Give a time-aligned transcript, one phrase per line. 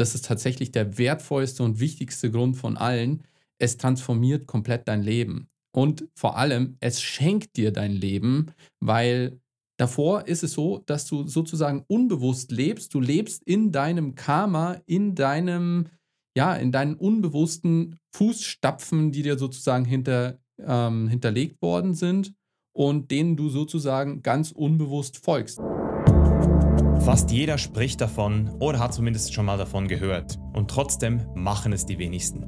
[0.00, 3.22] das ist tatsächlich der wertvollste und wichtigste Grund von allen,
[3.58, 5.48] es transformiert komplett dein Leben.
[5.72, 8.46] Und vor allem, es schenkt dir dein Leben,
[8.80, 9.38] weil
[9.78, 12.94] davor ist es so, dass du sozusagen unbewusst lebst.
[12.94, 15.86] Du lebst in deinem Karma, in deinem,
[16.36, 22.32] ja, in deinen unbewussten Fußstapfen, die dir sozusagen hinter, ähm, hinterlegt worden sind
[22.72, 25.60] und denen du sozusagen ganz unbewusst folgst.
[27.04, 30.38] Fast jeder spricht davon oder hat zumindest schon mal davon gehört.
[30.52, 32.46] Und trotzdem machen es die wenigsten.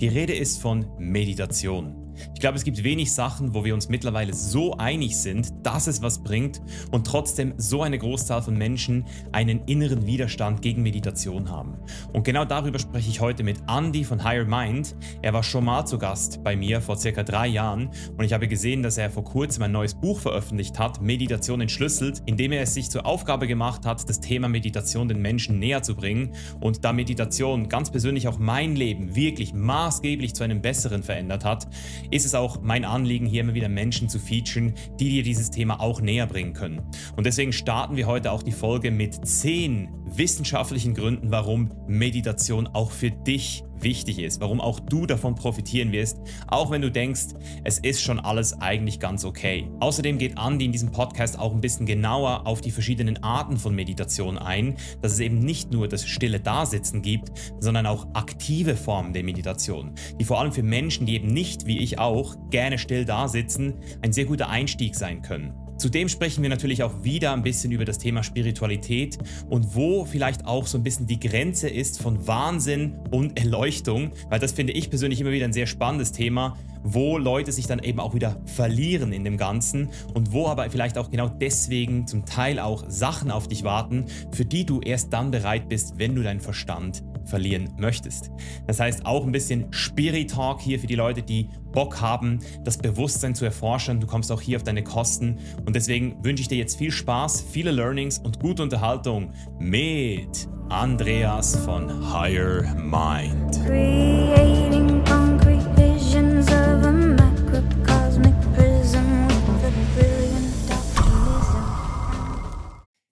[0.00, 2.05] Die Rede ist von Meditation.
[2.34, 6.02] Ich glaube, es gibt wenig Sachen, wo wir uns mittlerweile so einig sind, dass es
[6.02, 11.76] was bringt und trotzdem so eine Großzahl von Menschen einen inneren Widerstand gegen Meditation haben.
[12.12, 14.96] Und genau darüber spreche ich heute mit Andy von Higher Mind.
[15.22, 18.48] Er war schon mal zu Gast bei mir vor circa drei Jahren und ich habe
[18.48, 22.62] gesehen, dass er vor kurzem ein neues Buch veröffentlicht hat, Meditation entschlüsselt, in dem er
[22.62, 26.84] es sich zur Aufgabe gemacht hat, das Thema Meditation den Menschen näher zu bringen und
[26.84, 31.66] da Meditation ganz persönlich auch mein Leben wirklich maßgeblich zu einem besseren verändert hat,
[32.10, 35.80] ist es auch mein Anliegen, hier immer wieder Menschen zu featuren, die dir dieses Thema
[35.80, 36.82] auch näher bringen können.
[37.16, 42.90] Und deswegen starten wir heute auch die Folge mit 10 wissenschaftlichen Gründen, warum Meditation auch
[42.90, 47.78] für dich wichtig ist, warum auch du davon profitieren wirst, auch wenn du denkst, es
[47.78, 49.68] ist schon alles eigentlich ganz okay.
[49.80, 53.74] Außerdem geht Andi in diesem Podcast auch ein bisschen genauer auf die verschiedenen Arten von
[53.74, 59.12] Meditation ein, dass es eben nicht nur das stille Dasitzen gibt, sondern auch aktive Formen
[59.12, 63.04] der Meditation, die vor allem für Menschen, die eben nicht, wie ich auch, gerne still
[63.04, 65.65] dasitzen, ein sehr guter Einstieg sein können.
[65.78, 69.18] Zudem sprechen wir natürlich auch wieder ein bisschen über das Thema Spiritualität
[69.50, 74.40] und wo vielleicht auch so ein bisschen die Grenze ist von Wahnsinn und Erleuchtung, weil
[74.40, 78.00] das finde ich persönlich immer wieder ein sehr spannendes Thema, wo Leute sich dann eben
[78.00, 82.58] auch wieder verlieren in dem Ganzen und wo aber vielleicht auch genau deswegen zum Teil
[82.58, 86.40] auch Sachen auf dich warten, für die du erst dann bereit bist, wenn du deinen
[86.40, 88.30] Verstand verlieren möchtest.
[88.66, 92.78] Das heißt auch ein bisschen Spirit Talk hier für die Leute, die Bock haben, das
[92.78, 94.00] Bewusstsein zu erforschen.
[94.00, 97.44] Du kommst auch hier auf deine Kosten und deswegen wünsche ich dir jetzt viel Spaß,
[97.50, 103.60] viele Learnings und gute Unterhaltung mit Andreas von Higher Mind.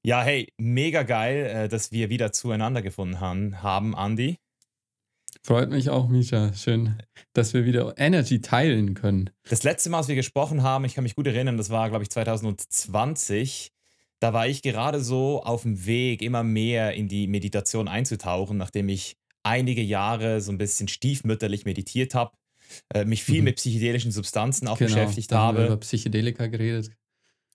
[0.07, 4.37] Ja, hey, mega geil, äh, dass wir wieder zueinander gefunden haben, haben Andi.
[5.43, 6.53] Freut mich auch, Misha.
[6.53, 6.97] Schön,
[7.33, 9.31] dass wir wieder Energy teilen können.
[9.49, 12.03] Das letzte Mal, als wir gesprochen haben, ich kann mich gut erinnern, das war, glaube
[12.03, 13.73] ich, 2020.
[14.21, 18.91] Da war ich gerade so auf dem Weg, immer mehr in die Meditation einzutauchen, nachdem
[18.91, 22.33] ich einige Jahre so ein bisschen stiefmütterlich meditiert habe,
[22.93, 23.45] äh, mich viel mhm.
[23.45, 25.65] mit psychedelischen Substanzen auch genau, beschäftigt habe.
[25.65, 26.91] über Psychedelika geredet.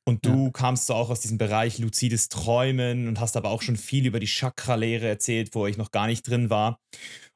[0.10, 0.52] Und du ja.
[0.52, 4.20] kamst so auch aus diesem Bereich luzides Träumen und hast aber auch schon viel über
[4.20, 6.80] die Chakra-Lehre erzählt, wo ich noch gar nicht drin war.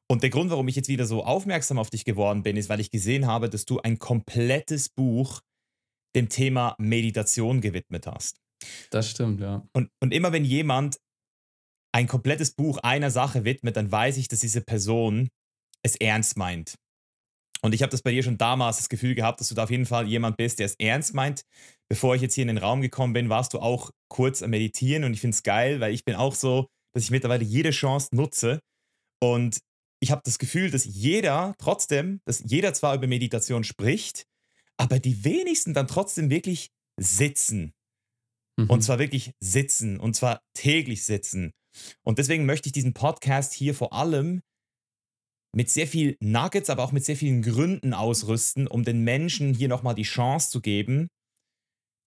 [0.10, 2.80] Und der Grund, warum ich jetzt wieder so aufmerksam auf dich geworden bin, ist, weil
[2.80, 5.42] ich gesehen habe, dass du ein komplettes Buch
[6.16, 8.42] dem Thema Meditation gewidmet hast.
[8.90, 9.68] Das stimmt, ja.
[9.74, 10.98] Und, und immer wenn jemand
[11.94, 15.30] ein komplettes Buch einer Sache widmet, dann weiß ich, dass diese Person
[15.84, 16.74] es ernst meint.
[17.64, 19.72] Und ich habe das bei dir schon damals das Gefühl gehabt, dass du da auf
[19.72, 21.46] jeden Fall jemand bist, der es ernst meint.
[21.90, 25.06] Bevor ich jetzt hier in den Raum gekommen bin, warst du auch kurz am Meditieren
[25.06, 28.10] und ich finde es geil, weil ich bin auch so, dass ich mittlerweile jede Chance
[28.12, 28.60] nutze.
[29.22, 29.60] Und
[30.02, 34.26] ich habe das Gefühl, dass jeder trotzdem, dass jeder zwar über Meditation spricht,
[34.76, 36.70] aber die wenigsten dann trotzdem wirklich
[37.00, 37.74] sitzen.
[38.60, 38.70] Mhm.
[38.70, 41.54] Und zwar wirklich sitzen und zwar täglich sitzen.
[42.04, 44.42] Und deswegen möchte ich diesen Podcast hier vor allem
[45.56, 49.68] mit sehr viel Nuggets, aber auch mit sehr vielen Gründen ausrüsten, um den Menschen hier
[49.68, 51.08] nochmal die Chance zu geben,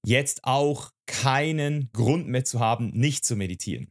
[0.04, 3.88] jetzt auch keinen Grund mehr zu haben, nicht zu meditieren.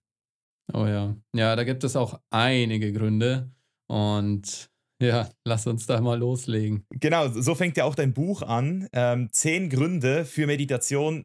[0.74, 1.16] Oh ja.
[1.36, 3.52] Ja, da gibt es auch einige Gründe.
[3.88, 4.70] Und
[5.02, 6.86] ja, lass uns da mal loslegen.
[6.90, 8.88] Genau, so fängt ja auch dein Buch an.
[8.94, 11.24] Ähm, zehn Gründe für Meditation.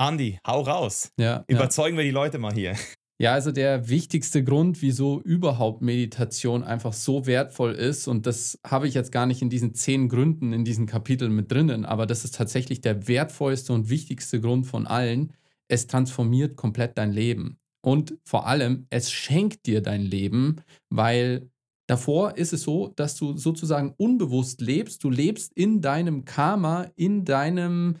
[0.00, 1.12] Andi, hau raus.
[1.18, 1.98] Ja, Überzeugen ja.
[1.98, 2.76] wir die Leute mal hier.
[3.20, 8.86] Ja, also der wichtigste Grund, wieso überhaupt Meditation einfach so wertvoll ist, und das habe
[8.86, 12.24] ich jetzt gar nicht in diesen zehn Gründen in diesem Kapitel mit drinnen, aber das
[12.24, 15.32] ist tatsächlich der wertvollste und wichtigste Grund von allen.
[15.66, 17.58] Es transformiert komplett dein Leben.
[17.82, 20.56] Und vor allem, es schenkt dir dein Leben,
[20.90, 21.50] weil
[21.90, 25.02] Davor ist es so, dass du sozusagen unbewusst lebst.
[25.04, 27.96] Du lebst in deinem Karma, in deinem,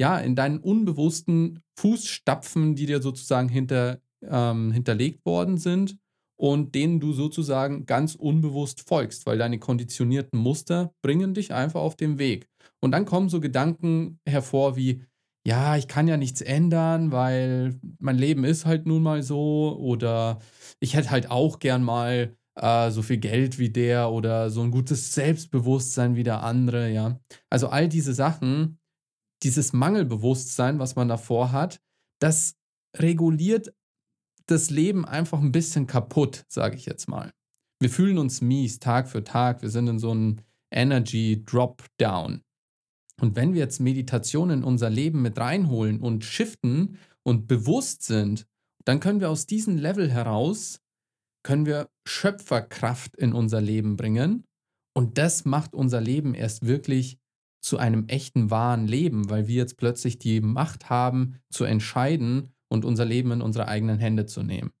[0.00, 5.98] ja, in deinen unbewussten Fußstapfen, die dir sozusagen hinter, ähm, hinterlegt worden sind
[6.36, 11.96] und denen du sozusagen ganz unbewusst folgst, weil deine konditionierten Muster bringen dich einfach auf
[11.96, 12.48] den Weg.
[12.80, 15.04] Und dann kommen so Gedanken hervor wie,
[15.46, 20.40] ja, ich kann ja nichts ändern, weil mein Leben ist halt nun mal so oder
[20.80, 24.70] ich hätte halt auch gern mal äh, so viel Geld wie der oder so ein
[24.70, 27.20] gutes Selbstbewusstsein wie der andere, ja.
[27.50, 28.78] Also all diese Sachen,
[29.42, 31.80] dieses Mangelbewusstsein, was man davor hat,
[32.20, 32.54] das
[32.96, 33.72] reguliert
[34.46, 37.32] das Leben einfach ein bisschen kaputt, sage ich jetzt mal.
[37.80, 39.62] Wir fühlen uns mies Tag für Tag.
[39.62, 40.38] Wir sind in so einem
[40.70, 42.42] Energy Drop Down.
[43.20, 48.46] Und wenn wir jetzt Meditation in unser Leben mit reinholen und shiften und bewusst sind,
[48.84, 50.80] dann können wir aus diesem Level heraus,
[51.44, 54.44] können wir Schöpferkraft in unser Leben bringen.
[54.94, 57.18] Und das macht unser Leben erst wirklich
[57.62, 62.84] zu einem echten, wahren Leben, weil wir jetzt plötzlich die Macht haben zu entscheiden und
[62.84, 64.72] unser Leben in unsere eigenen Hände zu nehmen.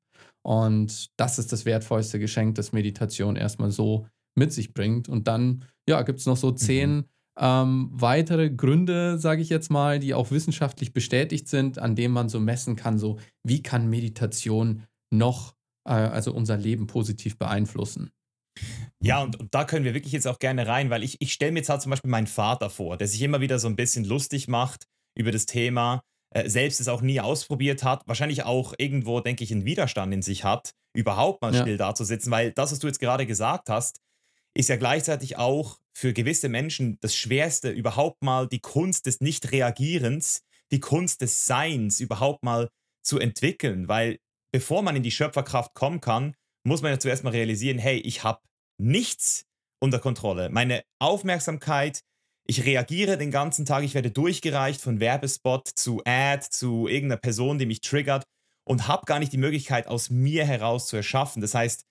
[0.42, 5.08] Und das ist das wertvollste Geschenk, das Meditation erstmal so mit sich bringt.
[5.08, 6.56] Und dann, ja, gibt es noch so mhm.
[6.56, 7.04] zehn mhm.
[7.38, 12.28] ähm, weitere Gründe, sage ich jetzt mal, die auch wissenschaftlich bestätigt sind, an denen man
[12.28, 15.54] so messen kann, so wie kann Meditation noch,
[15.86, 18.10] äh, also unser Leben positiv beeinflussen.
[19.00, 21.52] Ja, und, und, da können wir wirklich jetzt auch gerne rein, weil ich, ich stelle
[21.52, 24.04] mir jetzt halt zum Beispiel meinen Vater vor, der sich immer wieder so ein bisschen
[24.04, 24.86] lustig macht
[25.16, 26.02] über das Thema,
[26.34, 30.22] äh, selbst es auch nie ausprobiert hat, wahrscheinlich auch irgendwo, denke ich, einen Widerstand in
[30.22, 31.62] sich hat, überhaupt mal ja.
[31.62, 34.00] still da zu sitzen, weil das, was du jetzt gerade gesagt hast,
[34.54, 40.42] ist ja gleichzeitig auch für gewisse Menschen das Schwerste, überhaupt mal die Kunst des Nicht-Reagierens,
[40.70, 42.68] die Kunst des Seins überhaupt mal
[43.02, 44.18] zu entwickeln, weil
[44.52, 46.34] bevor man in die Schöpferkraft kommen kann,
[46.64, 48.40] muss man ja zuerst mal realisieren, hey, ich habe
[48.78, 49.44] nichts
[49.80, 50.48] unter Kontrolle.
[50.48, 52.02] Meine Aufmerksamkeit,
[52.44, 57.58] ich reagiere den ganzen Tag, ich werde durchgereicht von Werbespot zu Ad, zu irgendeiner Person,
[57.58, 58.24] die mich triggert
[58.64, 61.40] und habe gar nicht die Möglichkeit, aus mir heraus zu erschaffen.
[61.40, 61.84] Das heißt,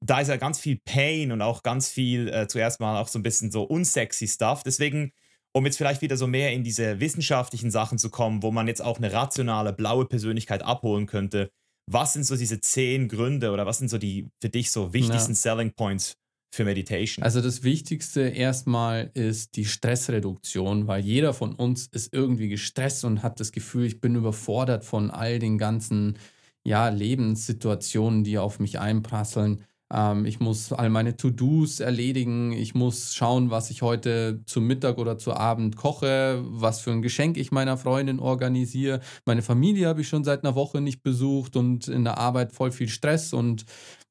[0.00, 3.18] da ist ja ganz viel Pain und auch ganz viel äh, zuerst mal auch so
[3.18, 4.62] ein bisschen so unsexy Stuff.
[4.62, 5.12] Deswegen,
[5.52, 8.82] um jetzt vielleicht wieder so mehr in diese wissenschaftlichen Sachen zu kommen, wo man jetzt
[8.82, 11.50] auch eine rationale blaue Persönlichkeit abholen könnte,
[11.90, 15.32] was sind so diese zehn Gründe oder was sind so die für dich so wichtigsten
[15.32, 15.36] ja.
[15.36, 16.16] Selling Points
[16.56, 17.22] für Meditation?
[17.22, 23.22] Also das Wichtigste erstmal ist die Stressreduktion, weil jeder von uns ist irgendwie gestresst und
[23.22, 26.18] hat das Gefühl, ich bin überfordert von all den ganzen
[26.64, 29.62] ja, Lebenssituationen, die auf mich einprasseln.
[29.92, 32.52] Ähm, ich muss all meine To-Dos erledigen.
[32.52, 37.02] Ich muss schauen, was ich heute zum Mittag oder zu Abend koche, was für ein
[37.02, 39.00] Geschenk ich meiner Freundin organisiere.
[39.26, 42.72] Meine Familie habe ich schon seit einer Woche nicht besucht und in der Arbeit voll
[42.72, 43.64] viel Stress und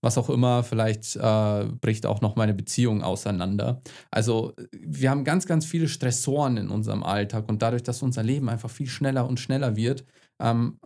[0.05, 0.63] was auch immer.
[0.63, 3.81] Vielleicht äh, bricht auch noch meine Beziehung auseinander.
[4.11, 8.47] Also wir haben ganz, ganz viele Stressoren in unserem Alltag und dadurch, dass unser Leben
[8.47, 10.05] einfach viel schneller und schneller wird,
[10.41, 10.79] ähm,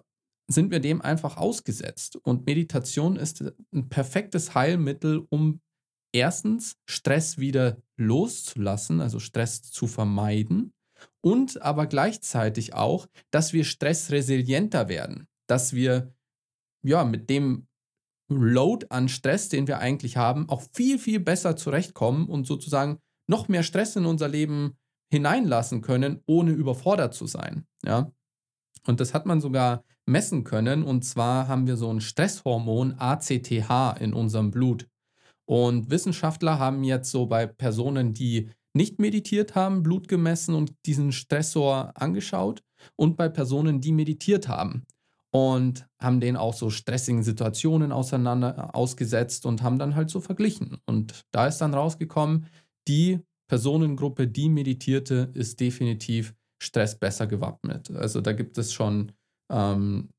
[0.49, 2.15] sind wir dem einfach ausgesetzt.
[2.23, 5.59] Und Meditation ist ein perfektes Heilmittel, um
[6.11, 10.73] erstens Stress wieder loszulassen, also Stress zu vermeiden
[11.21, 16.13] und aber gleichzeitig auch, dass wir stressresilienter werden, dass wir
[16.83, 17.68] ja mit dem
[18.29, 23.47] Load an Stress, den wir eigentlich haben, auch viel, viel besser zurechtkommen und sozusagen noch
[23.47, 24.77] mehr Stress in unser Leben
[25.11, 27.65] hineinlassen können, ohne überfordert zu sein.
[27.83, 28.11] Ja?
[28.85, 30.83] Und das hat man sogar messen können.
[30.83, 34.87] Und zwar haben wir so ein Stresshormon ACTH in unserem Blut.
[35.45, 41.11] Und Wissenschaftler haben jetzt so bei Personen, die nicht meditiert haben, Blut gemessen und diesen
[41.11, 42.61] Stressor angeschaut
[42.95, 44.85] und bei Personen, die meditiert haben
[45.31, 50.77] und haben den auch so stressigen Situationen auseinander ausgesetzt und haben dann halt so verglichen.
[50.85, 52.47] Und da ist dann rausgekommen,
[52.87, 57.89] die Personengruppe, die meditierte, ist definitiv Stress besser gewappnet.
[57.91, 59.11] Also da gibt es schon
[59.51, 60.09] ähm,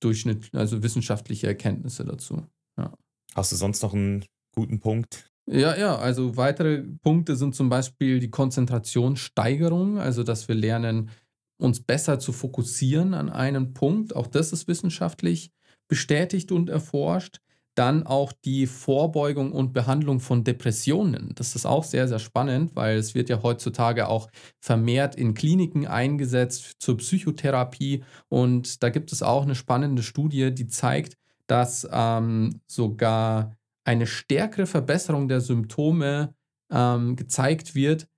[0.00, 2.44] Durchschnitt, also wissenschaftliche Erkenntnisse dazu.
[2.76, 2.92] Ja.
[3.34, 5.30] Hast du sonst noch einen guten Punkt?
[5.46, 11.10] Ja, ja, also weitere Punkte sind zum Beispiel die Konzentrationssteigerung, also dass wir lernen,
[11.58, 14.14] uns besser zu fokussieren an einen Punkt.
[14.16, 15.50] Auch das ist wissenschaftlich
[15.88, 17.40] bestätigt und erforscht.
[17.76, 21.32] Dann auch die Vorbeugung und Behandlung von Depressionen.
[21.34, 24.28] Das ist auch sehr, sehr spannend, weil es wird ja heutzutage auch
[24.60, 28.04] vermehrt in Kliniken eingesetzt zur Psychotherapie.
[28.28, 31.16] Und da gibt es auch eine spannende Studie, die zeigt,
[31.48, 36.34] dass ähm, sogar eine stärkere Verbesserung der Symptome
[36.70, 38.08] ähm, gezeigt wird,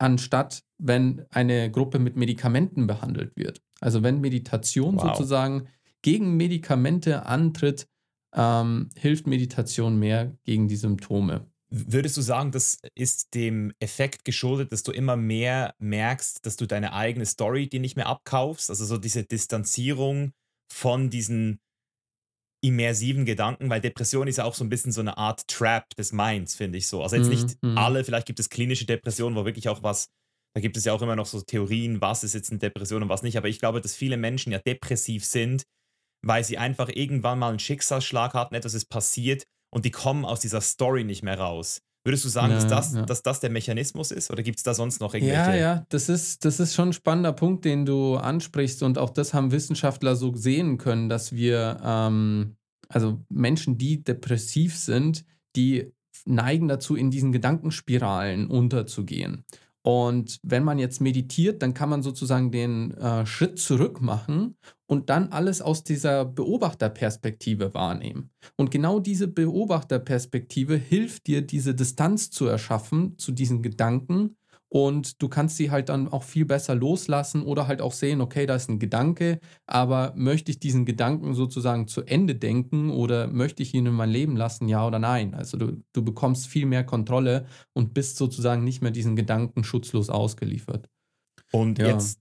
[0.00, 3.60] anstatt wenn eine Gruppe mit Medikamenten behandelt wird.
[3.80, 5.02] Also wenn Meditation wow.
[5.02, 5.68] sozusagen
[6.02, 7.86] gegen Medikamente antritt,
[8.34, 11.46] ähm, hilft Meditation mehr gegen die Symptome.
[11.68, 16.66] Würdest du sagen, das ist dem Effekt geschuldet, dass du immer mehr merkst, dass du
[16.66, 18.70] deine eigene Story dir nicht mehr abkaufst?
[18.70, 20.32] Also so diese Distanzierung
[20.72, 21.60] von diesen
[22.62, 26.12] immersiven Gedanken, weil Depression ist ja auch so ein bisschen so eine Art Trap des
[26.12, 27.02] Minds, finde ich so.
[27.02, 30.08] Also jetzt nicht mm, alle, vielleicht gibt es klinische Depressionen, wo wirklich auch was,
[30.54, 33.08] da gibt es ja auch immer noch so Theorien, was ist jetzt eine Depression und
[33.08, 35.64] was nicht, aber ich glaube, dass viele Menschen ja depressiv sind,
[36.22, 40.40] weil sie einfach irgendwann mal einen Schicksalsschlag hatten, etwas ist passiert und die kommen aus
[40.40, 41.80] dieser Story nicht mehr raus.
[42.02, 43.02] Würdest du sagen, ja, dass, das, ja.
[43.02, 45.50] dass das der Mechanismus ist oder gibt es da sonst noch irgendwelche?
[45.50, 49.10] Ja, ja, das ist, das ist schon ein spannender Punkt, den du ansprichst und auch
[49.10, 52.56] das haben Wissenschaftler so sehen können, dass wir, ähm,
[52.88, 55.24] also Menschen, die depressiv sind,
[55.56, 55.92] die
[56.24, 59.44] neigen dazu, in diesen Gedankenspiralen unterzugehen.
[59.82, 64.56] Und wenn man jetzt meditiert, dann kann man sozusagen den äh, Schritt zurück machen
[64.86, 68.30] und dann alles aus dieser Beobachterperspektive wahrnehmen.
[68.56, 74.36] Und genau diese Beobachterperspektive hilft dir, diese Distanz zu erschaffen zu diesen Gedanken
[74.72, 78.46] und du kannst sie halt dann auch viel besser loslassen oder halt auch sehen, okay,
[78.46, 83.64] da ist ein Gedanke, aber möchte ich diesen Gedanken sozusagen zu Ende denken oder möchte
[83.64, 85.34] ich ihn in mein Leben lassen, ja oder nein?
[85.34, 90.08] Also du, du bekommst viel mehr Kontrolle und bist sozusagen nicht mehr diesen Gedanken schutzlos
[90.08, 90.88] ausgeliefert.
[91.50, 91.88] Und ja.
[91.88, 92.20] jetzt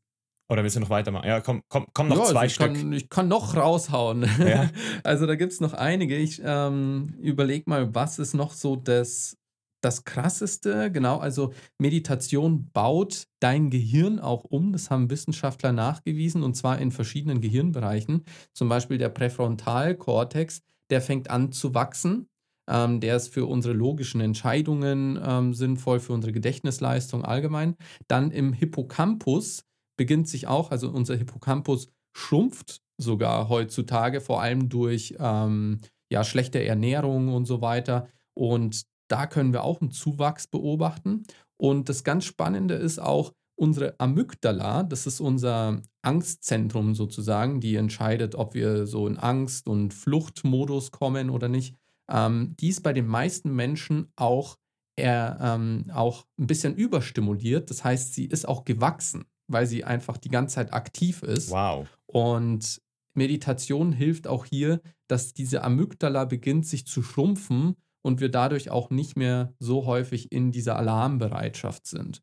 [0.52, 1.28] oder willst du noch weitermachen?
[1.28, 2.74] Ja, komm, komm, komm noch ja, zwei also Stück.
[2.74, 4.28] Kann, ich kann noch raushauen.
[4.40, 4.72] Ja.
[5.04, 6.16] Also da gibt es noch einige.
[6.18, 9.38] Ich ähm, überlege mal, was ist noch so das
[9.82, 14.74] das Krasseste, genau, also Meditation baut dein Gehirn auch um.
[14.74, 18.24] Das haben Wissenschaftler nachgewiesen und zwar in verschiedenen Gehirnbereichen.
[18.54, 22.28] Zum Beispiel der Präfrontalkortex, der fängt an zu wachsen.
[22.70, 27.76] Ähm, der ist für unsere logischen Entscheidungen ähm, sinnvoll, für unsere Gedächtnisleistung allgemein.
[28.08, 29.64] Dann im Hippocampus
[29.98, 35.80] beginnt sich auch, also unser Hippocampus schrumpft sogar heutzutage, vor allem durch ähm,
[36.12, 38.08] ja, schlechte Ernährung und so weiter.
[38.36, 41.24] Und da können wir auch einen Zuwachs beobachten.
[41.58, 48.36] Und das ganz Spannende ist auch unsere Amygdala, das ist unser Angstzentrum sozusagen, die entscheidet,
[48.36, 51.76] ob wir so in Angst- und Fluchtmodus kommen oder nicht.
[52.10, 54.56] Ähm, die ist bei den meisten Menschen auch,
[54.96, 57.70] eher, ähm, auch ein bisschen überstimuliert.
[57.70, 61.52] Das heißt, sie ist auch gewachsen, weil sie einfach die ganze Zeit aktiv ist.
[61.52, 61.88] Wow.
[62.06, 62.82] Und
[63.14, 68.90] Meditation hilft auch hier, dass diese Amygdala beginnt sich zu schrumpfen und wir dadurch auch
[68.90, 72.22] nicht mehr so häufig in dieser Alarmbereitschaft sind.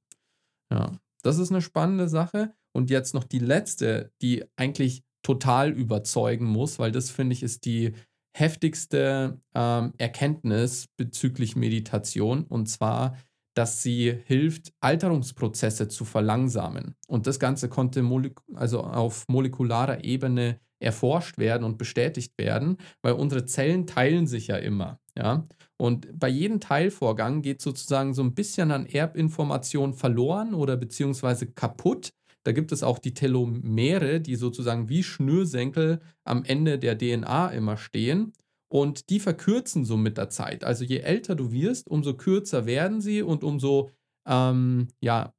[0.73, 0.92] Ja,
[1.23, 2.54] das ist eine spannende Sache.
[2.73, 7.64] Und jetzt noch die letzte, die eigentlich total überzeugen muss, weil das finde ich ist
[7.64, 7.95] die
[8.37, 13.16] heftigste ähm, Erkenntnis bezüglich Meditation und zwar,
[13.54, 16.95] dass sie hilft, Alterungsprozesse zu verlangsamen.
[17.09, 18.06] Und das Ganze konnte
[18.54, 24.56] also auf molekularer Ebene erforscht werden und bestätigt werden, weil unsere Zellen teilen sich ja
[24.56, 25.00] immer.
[25.16, 25.49] Ja?
[25.78, 32.11] Und bei jedem Teilvorgang geht sozusagen so ein bisschen an Erbinformation verloren oder beziehungsweise kaputt.
[32.45, 37.76] Da gibt es auch die Telomere, die sozusagen wie Schnürsenkel am Ende der DNA immer
[37.76, 38.33] stehen.
[38.68, 40.64] Und die verkürzen so mit der Zeit.
[40.64, 43.90] Also je älter du wirst, umso kürzer werden sie und umso,
[44.26, 45.35] ähm, ja,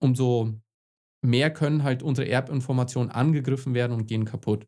[0.00, 0.54] umso
[1.22, 4.66] mehr können halt unsere Erbinformationen angegriffen werden und gehen kaputt.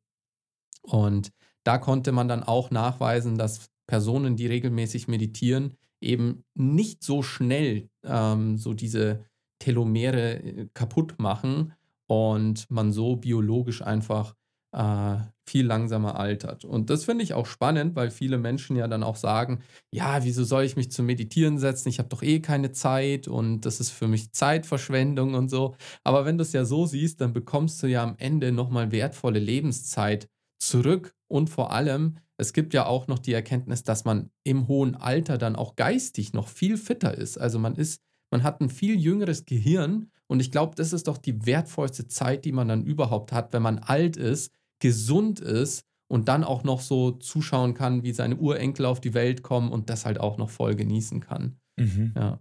[0.82, 1.30] Und
[1.64, 7.90] da konnte man dann auch nachweisen, dass Personen, die regelmäßig meditieren, eben nicht so schnell
[8.04, 9.24] ähm, so diese
[9.58, 11.72] Telomere äh, kaputt machen
[12.06, 14.36] und man so biologisch einfach
[14.72, 16.64] äh, viel langsamer altert.
[16.64, 19.58] Und das finde ich auch spannend, weil viele Menschen ja dann auch sagen,
[19.90, 21.88] ja, wieso soll ich mich zum Meditieren setzen?
[21.88, 25.74] Ich habe doch eh keine Zeit und das ist für mich Zeitverschwendung und so.
[26.04, 29.40] Aber wenn du es ja so siehst, dann bekommst du ja am Ende nochmal wertvolle
[29.40, 30.28] Lebenszeit
[30.60, 34.94] zurück und vor allem es gibt ja auch noch die Erkenntnis, dass man im hohen
[34.94, 37.38] Alter dann auch geistig noch viel fitter ist.
[37.38, 41.18] Also man ist, man hat ein viel jüngeres Gehirn und ich glaube, das ist doch
[41.18, 46.28] die wertvollste Zeit, die man dann überhaupt hat, wenn man alt ist, gesund ist und
[46.28, 50.06] dann auch noch so zuschauen kann, wie seine Urenkel auf die Welt kommen und das
[50.06, 51.58] halt auch noch voll genießen kann.
[51.76, 52.12] Mhm.
[52.16, 52.40] Ja.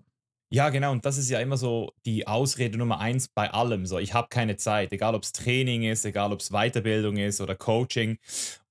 [0.51, 0.91] Ja, genau.
[0.91, 3.85] Und das ist ja immer so die Ausrede Nummer eins bei allem.
[3.85, 7.39] So, ich habe keine Zeit, egal ob es Training ist, egal ob es Weiterbildung ist
[7.39, 8.17] oder Coaching.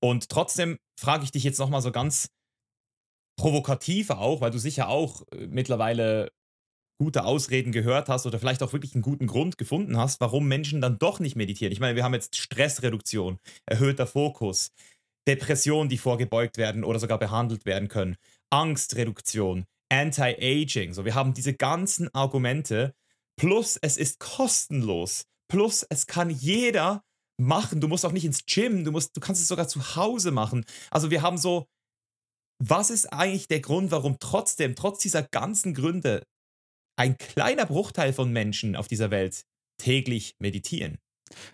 [0.01, 2.29] Und trotzdem frage ich dich jetzt nochmal so ganz
[3.37, 6.29] provokativ auch, weil du sicher auch äh, mittlerweile
[7.01, 10.81] gute Ausreden gehört hast oder vielleicht auch wirklich einen guten Grund gefunden hast, warum Menschen
[10.81, 11.71] dann doch nicht meditieren.
[11.71, 14.71] Ich meine, wir haben jetzt Stressreduktion, erhöhter Fokus,
[15.25, 18.17] Depressionen, die vorgebeugt werden oder sogar behandelt werden können,
[18.49, 20.93] Angstreduktion, Anti-Aging.
[20.93, 22.93] So, wir haben diese ganzen Argumente.
[23.37, 25.23] Plus, es ist kostenlos.
[25.47, 27.03] Plus, es kann jeder
[27.37, 27.81] machen.
[27.81, 28.83] Du musst auch nicht ins Gym.
[28.83, 30.65] Du, musst, du kannst es sogar zu Hause machen.
[30.91, 31.65] Also, wir haben so.
[32.61, 36.23] Was ist eigentlich der Grund, warum trotzdem, trotz dieser ganzen Gründe,
[36.97, 39.43] ein kleiner Bruchteil von Menschen auf dieser Welt
[39.77, 40.97] täglich meditieren?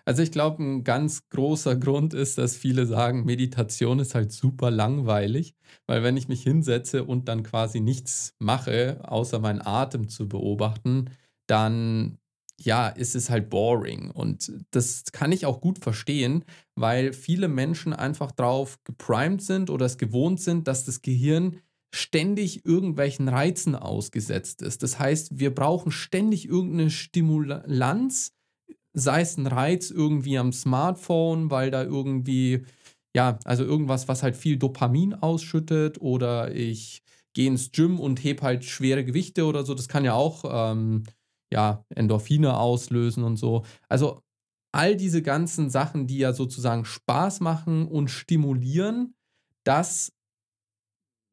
[0.04, 4.70] Also ich glaube, ein ganz großer Grund ist, dass viele sagen, Meditation ist halt super
[4.70, 5.54] langweilig,
[5.86, 11.10] weil wenn ich mich hinsetze und dann quasi nichts mache, außer meinen Atem zu beobachten,
[11.46, 12.18] dann
[12.58, 14.10] ja, ist es halt boring.
[14.10, 19.86] Und das kann ich auch gut verstehen, weil viele Menschen einfach drauf geprimed sind oder
[19.86, 21.58] es gewohnt sind, dass das Gehirn
[21.94, 24.82] ständig irgendwelchen Reizen ausgesetzt ist.
[24.82, 28.32] Das heißt, wir brauchen ständig irgendeine Stimulanz,
[28.96, 32.64] sei es ein Reiz irgendwie am Smartphone, weil da irgendwie,
[33.14, 37.02] ja, also irgendwas, was halt viel Dopamin ausschüttet oder ich
[37.34, 39.74] gehe ins Gym und heb halt schwere Gewichte oder so.
[39.74, 41.04] Das kann ja auch ähm,
[41.52, 43.64] ja, Endorphine auslösen und so.
[43.88, 44.22] Also
[44.72, 49.14] all diese ganzen Sachen, die ja sozusagen Spaß machen und stimulieren,
[49.64, 50.12] das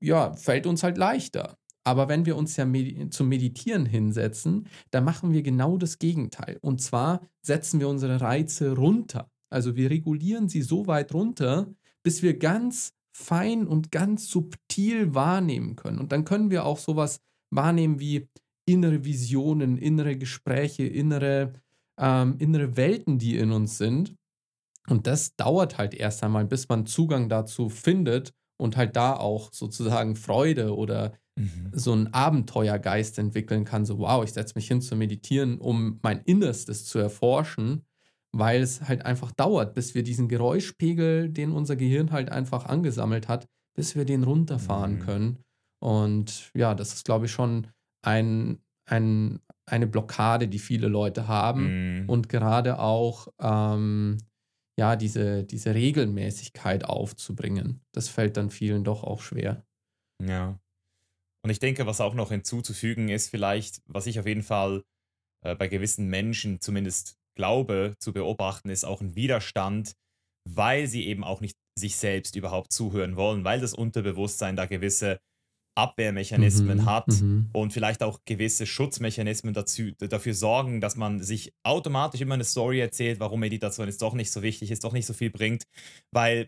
[0.01, 1.57] ja, fällt uns halt leichter.
[1.83, 6.57] Aber wenn wir uns ja med zum Meditieren hinsetzen, dann machen wir genau das Gegenteil.
[6.61, 9.29] Und zwar setzen wir unsere Reize runter.
[9.49, 11.67] Also wir regulieren sie so weit runter,
[12.01, 15.99] bis wir ganz fein und ganz subtil wahrnehmen können.
[15.99, 17.19] Und dann können wir auch sowas
[17.51, 18.27] wahrnehmen wie
[18.65, 21.53] innere Visionen, innere Gespräche, innere,
[21.99, 24.15] ähm, innere Welten, die in uns sind.
[24.87, 29.53] Und das dauert halt erst einmal, bis man Zugang dazu findet und halt da auch
[29.53, 31.71] sozusagen Freude oder mhm.
[31.71, 33.85] so einen Abenteuergeist entwickeln kann.
[33.85, 37.85] So, wow, ich setze mich hin zu meditieren, um mein Innerstes zu erforschen,
[38.31, 43.27] weil es halt einfach dauert, bis wir diesen Geräuschpegel, den unser Gehirn halt einfach angesammelt
[43.27, 44.99] hat, bis wir den runterfahren mhm.
[44.99, 45.37] können.
[45.79, 47.67] Und ja, das ist, glaube ich, schon
[48.01, 52.03] ein, ein, eine Blockade, die viele Leute haben.
[52.03, 52.09] Mhm.
[52.09, 54.17] Und gerade auch ähm,
[54.77, 57.81] ja, diese, diese Regelmäßigkeit aufzubringen.
[57.91, 59.65] Das fällt dann vielen doch auch schwer.
[60.21, 60.59] Ja.
[61.43, 64.83] Und ich denke, was auch noch hinzuzufügen ist, vielleicht, was ich auf jeden Fall
[65.43, 69.93] äh, bei gewissen Menschen zumindest glaube zu beobachten, ist auch ein Widerstand,
[70.49, 75.19] weil sie eben auch nicht sich selbst überhaupt zuhören wollen, weil das Unterbewusstsein da gewisse
[75.75, 77.49] Abwehrmechanismen mhm, hat mhm.
[77.51, 82.79] und vielleicht auch gewisse Schutzmechanismen dazu, dafür sorgen, dass man sich automatisch immer eine Story
[82.79, 85.63] erzählt, warum Meditation jetzt doch nicht so wichtig ist, doch nicht so viel bringt,
[86.11, 86.47] weil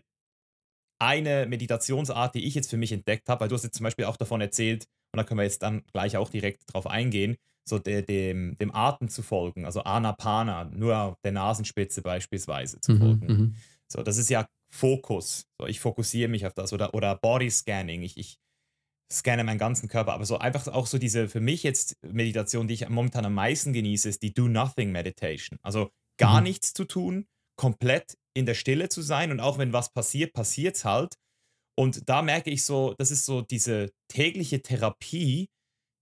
[0.98, 4.06] eine Meditationsart, die ich jetzt für mich entdeckt habe, weil du hast jetzt zum Beispiel
[4.06, 7.36] auch davon erzählt, und da können wir jetzt dann gleich auch direkt drauf eingehen,
[7.68, 12.98] so de, dem, dem Atem zu folgen, also Anapana, nur der Nasenspitze beispielsweise zu mhm,
[12.98, 13.26] folgen.
[13.26, 13.54] Mhm,
[13.88, 15.46] so, das ist ja Fokus.
[15.58, 18.02] So, ich fokussiere mich auf das oder, oder Body Scanning.
[18.02, 18.38] Ich, ich
[19.12, 20.12] scanne meinen ganzen Körper.
[20.12, 23.72] Aber so einfach auch so diese für mich jetzt Meditation, die ich momentan am meisten
[23.72, 25.58] genieße, ist die Do Nothing Meditation.
[25.62, 26.44] Also gar mhm.
[26.44, 27.26] nichts zu tun,
[27.56, 31.14] komplett in der Stille zu sein und auch wenn was passiert, passiert es halt.
[31.78, 35.48] Und da merke ich so, das ist so diese tägliche Therapie,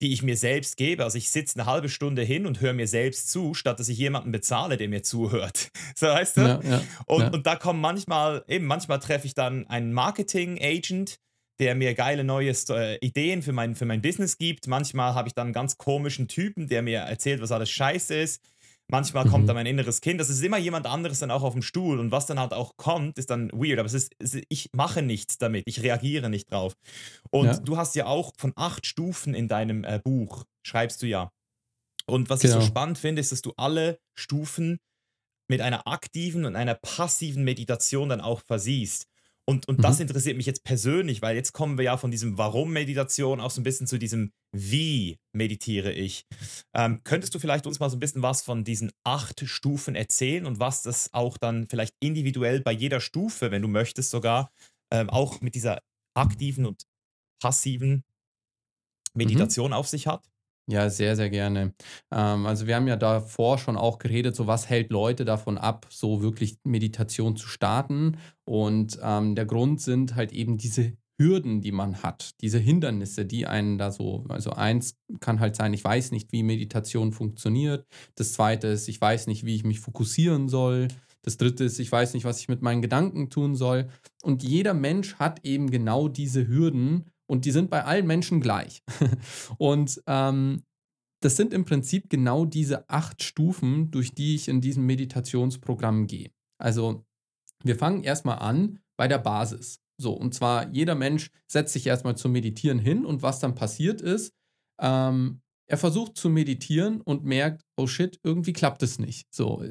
[0.03, 1.05] die ich mir selbst gebe.
[1.05, 3.99] Also ich sitze eine halbe Stunde hin und höre mir selbst zu, statt dass ich
[3.99, 5.71] jemanden bezahle, der mir zuhört.
[5.97, 6.65] So heißt das.
[6.65, 7.31] Ja, ja, und, ja.
[7.31, 11.21] und da kommen manchmal, eben manchmal treffe ich dann einen Marketing-Agent,
[11.61, 14.67] der mir geile neue äh, Ideen für mein, für mein Business gibt.
[14.67, 18.43] Manchmal habe ich dann einen ganz komischen Typen, der mir erzählt, was alles scheiße ist.
[18.91, 19.31] Manchmal mhm.
[19.31, 20.21] kommt da mein inneres Kind.
[20.21, 21.99] Das ist immer jemand anderes dann auch auf dem Stuhl.
[21.99, 23.79] Und was dann halt auch kommt, ist dann weird.
[23.79, 25.65] Aber es ist, es ist ich mache nichts damit.
[25.67, 26.75] Ich reagiere nicht drauf.
[27.31, 27.59] Und ja.
[27.59, 31.31] du hast ja auch von acht Stufen in deinem äh, Buch, schreibst du ja.
[32.07, 32.51] Und was genau.
[32.51, 32.71] ich so genau.
[32.71, 34.79] spannend finde, ist, dass du alle Stufen
[35.49, 39.07] mit einer aktiven und einer passiven Meditation dann auch versiehst.
[39.47, 39.83] Und, und mhm.
[39.83, 43.61] das interessiert mich jetzt persönlich, weil jetzt kommen wir ja von diesem Warum-Meditation auch so
[43.61, 46.27] ein bisschen zu diesem Wie meditiere ich.
[46.75, 50.47] Ähm, könntest du vielleicht uns mal so ein bisschen was von diesen acht Stufen erzählen
[50.47, 54.51] und was das auch dann vielleicht individuell bei jeder Stufe, wenn du möchtest, sogar
[54.91, 55.81] ähm, auch mit dieser
[56.15, 56.85] aktiven und
[57.43, 58.03] passiven mhm.
[59.15, 59.75] Meditation mhm.
[59.75, 60.27] auf sich hat?
[60.67, 61.75] Ja, sehr, sehr gerne.
[62.11, 65.87] Ähm, also wir haben ja davor schon auch geredet, so was hält Leute davon ab,
[65.91, 68.17] so wirklich Meditation zu starten.
[68.45, 73.47] Und ähm, der Grund sind halt eben diese Hürden, die man hat, diese Hindernisse, die
[73.47, 77.87] einen da so, also eins kann halt sein, ich weiß nicht, wie Meditation funktioniert.
[78.17, 80.89] Das zweite ist, ich weiß nicht, wie ich mich fokussieren soll.
[81.23, 83.89] Das dritte ist, ich weiß nicht, was ich mit meinen Gedanken tun soll.
[84.23, 88.83] Und jeder Mensch hat eben genau diese Hürden und die sind bei allen Menschen gleich.
[89.59, 90.63] und ähm,
[91.21, 96.31] das sind im Prinzip genau diese acht Stufen, durch die ich in diesem Meditationsprogramm gehe.
[96.59, 97.05] Also
[97.63, 99.81] wir fangen erstmal an bei der Basis.
[99.97, 104.01] So, und zwar jeder Mensch setzt sich erstmal zum Meditieren hin und was dann passiert
[104.01, 104.35] ist,
[104.81, 109.33] ähm, er versucht zu meditieren und merkt, oh shit, irgendwie klappt es nicht.
[109.35, 109.65] So,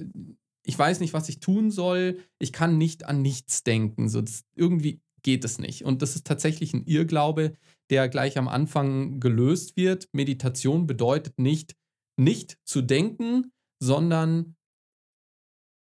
[0.66, 4.10] ich weiß nicht, was ich tun soll, ich kann nicht an nichts denken.
[4.10, 4.24] So,
[4.56, 5.84] irgendwie geht es nicht.
[5.84, 7.56] Und das ist tatsächlich ein Irrglaube,
[7.90, 10.10] der gleich am Anfang gelöst wird.
[10.14, 11.76] Meditation bedeutet nicht,
[12.18, 14.56] nicht zu denken, sondern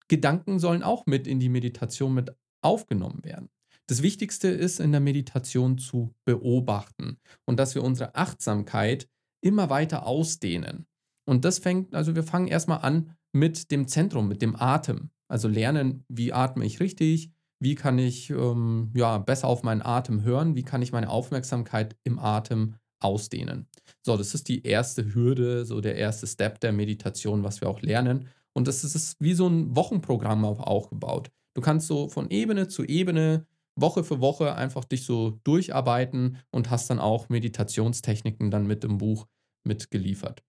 [0.08, 3.50] Gedanken sollen auch mit in die Meditation mit aufgenommen werden.
[3.88, 9.10] Das Wichtigste ist in der Meditation zu beobachten und dass wir unsere Achtsamkeit
[9.42, 10.88] immer weiter ausdehnen.
[11.26, 15.12] Und das fängt, also wir fangen erstmal an mit dem Zentrum, mit dem Atem.
[15.30, 20.24] Also lernen, wie atme ich richtig, wie kann ich ähm, ja, besser auf meinen Atem
[20.24, 23.68] hören, wie kann ich meine Aufmerksamkeit im Atem ausdehnen.
[24.04, 27.82] So, das ist die erste Hürde, so der erste Step der Meditation, was wir auch
[27.82, 28.28] lernen.
[28.54, 31.30] Und das ist wie so ein Wochenprogramm auch gebaut.
[31.54, 36.72] Du kannst so von Ebene zu Ebene, Woche für Woche einfach dich so durcharbeiten und
[36.72, 39.28] hast dann auch Meditationstechniken dann mit im Buch
[39.64, 40.44] mitgeliefert.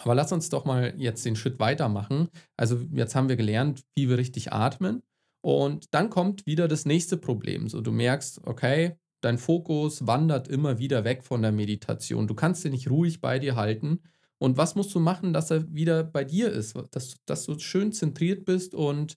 [0.00, 2.28] Aber lass uns doch mal jetzt den Schritt weitermachen.
[2.56, 5.02] Also jetzt haben wir gelernt, wie wir richtig atmen.
[5.42, 7.68] Und dann kommt wieder das nächste Problem.
[7.68, 12.26] So, du merkst, okay, dein Fokus wandert immer wieder weg von der Meditation.
[12.26, 14.00] Du kannst ihn nicht ruhig bei dir halten.
[14.38, 16.76] Und was musst du machen, dass er wieder bei dir ist?
[16.92, 19.16] Dass, dass du schön zentriert bist und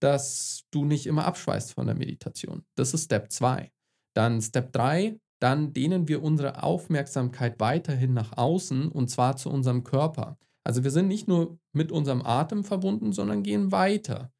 [0.00, 2.64] dass du nicht immer abschweißt von der Meditation.
[2.74, 3.70] Das ist Step 2.
[4.14, 9.84] Dann Step 3, dann dehnen wir unsere Aufmerksamkeit weiterhin nach außen und zwar zu unserem
[9.84, 10.38] Körper.
[10.64, 14.32] Also wir sind nicht nur mit unserem Atem verbunden, sondern gehen weiter.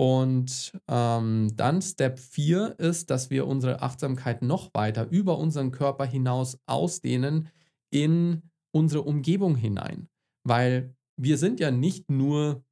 [0.00, 6.06] Und ähm, dann Step 4 ist, dass wir unsere Achtsamkeit noch weiter über unseren Körper
[6.06, 7.50] hinaus ausdehnen
[7.90, 8.40] in
[8.72, 10.08] unsere Umgebung hinein.
[10.42, 12.64] Weil wir sind ja nicht nur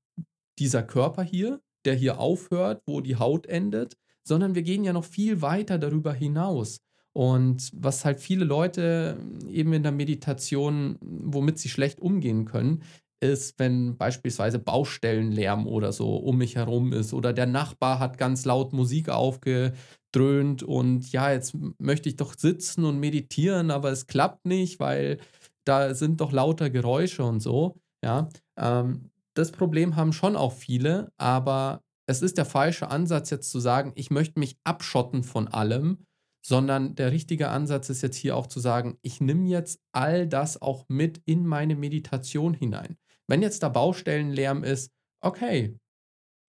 [0.59, 5.05] dieser Körper hier, der hier aufhört, wo die Haut endet, sondern wir gehen ja noch
[5.05, 6.81] viel weiter darüber hinaus.
[7.13, 9.19] Und was halt viele Leute
[9.51, 12.83] eben in der Meditation, womit sie schlecht umgehen können,
[13.21, 18.45] ist, wenn beispielsweise Baustellenlärm oder so um mich herum ist oder der Nachbar hat ganz
[18.45, 24.47] laut Musik aufgedröhnt und ja, jetzt möchte ich doch sitzen und meditieren, aber es klappt
[24.47, 25.19] nicht, weil
[25.65, 27.81] da sind doch lauter Geräusche und so.
[28.05, 33.51] Ja, ähm, das Problem haben schon auch viele, aber es ist der falsche Ansatz jetzt
[33.51, 36.07] zu sagen, ich möchte mich abschotten von allem,
[36.45, 40.63] sondern der richtige Ansatz ist jetzt hier auch zu sagen, ich nehme jetzt all das
[40.63, 42.97] auch mit in meine Meditation hinein.
[43.29, 44.91] Wenn jetzt da Baustellenlärm ist,
[45.23, 45.77] okay,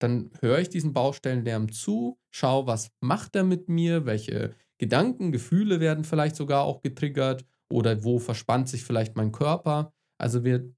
[0.02, 5.82] dann höre ich diesen Baustellenlärm zu, schaue, was macht er mit mir, welche Gedanken, Gefühle
[5.82, 9.94] werden vielleicht sogar auch getriggert oder wo verspannt sich vielleicht mein Körper.
[10.18, 10.74] Also wir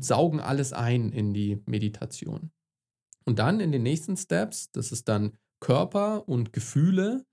[0.00, 2.50] saugen alles ein in die Meditation.
[3.26, 7.26] Und dann in den nächsten Steps, das ist dann Körper und Gefühle,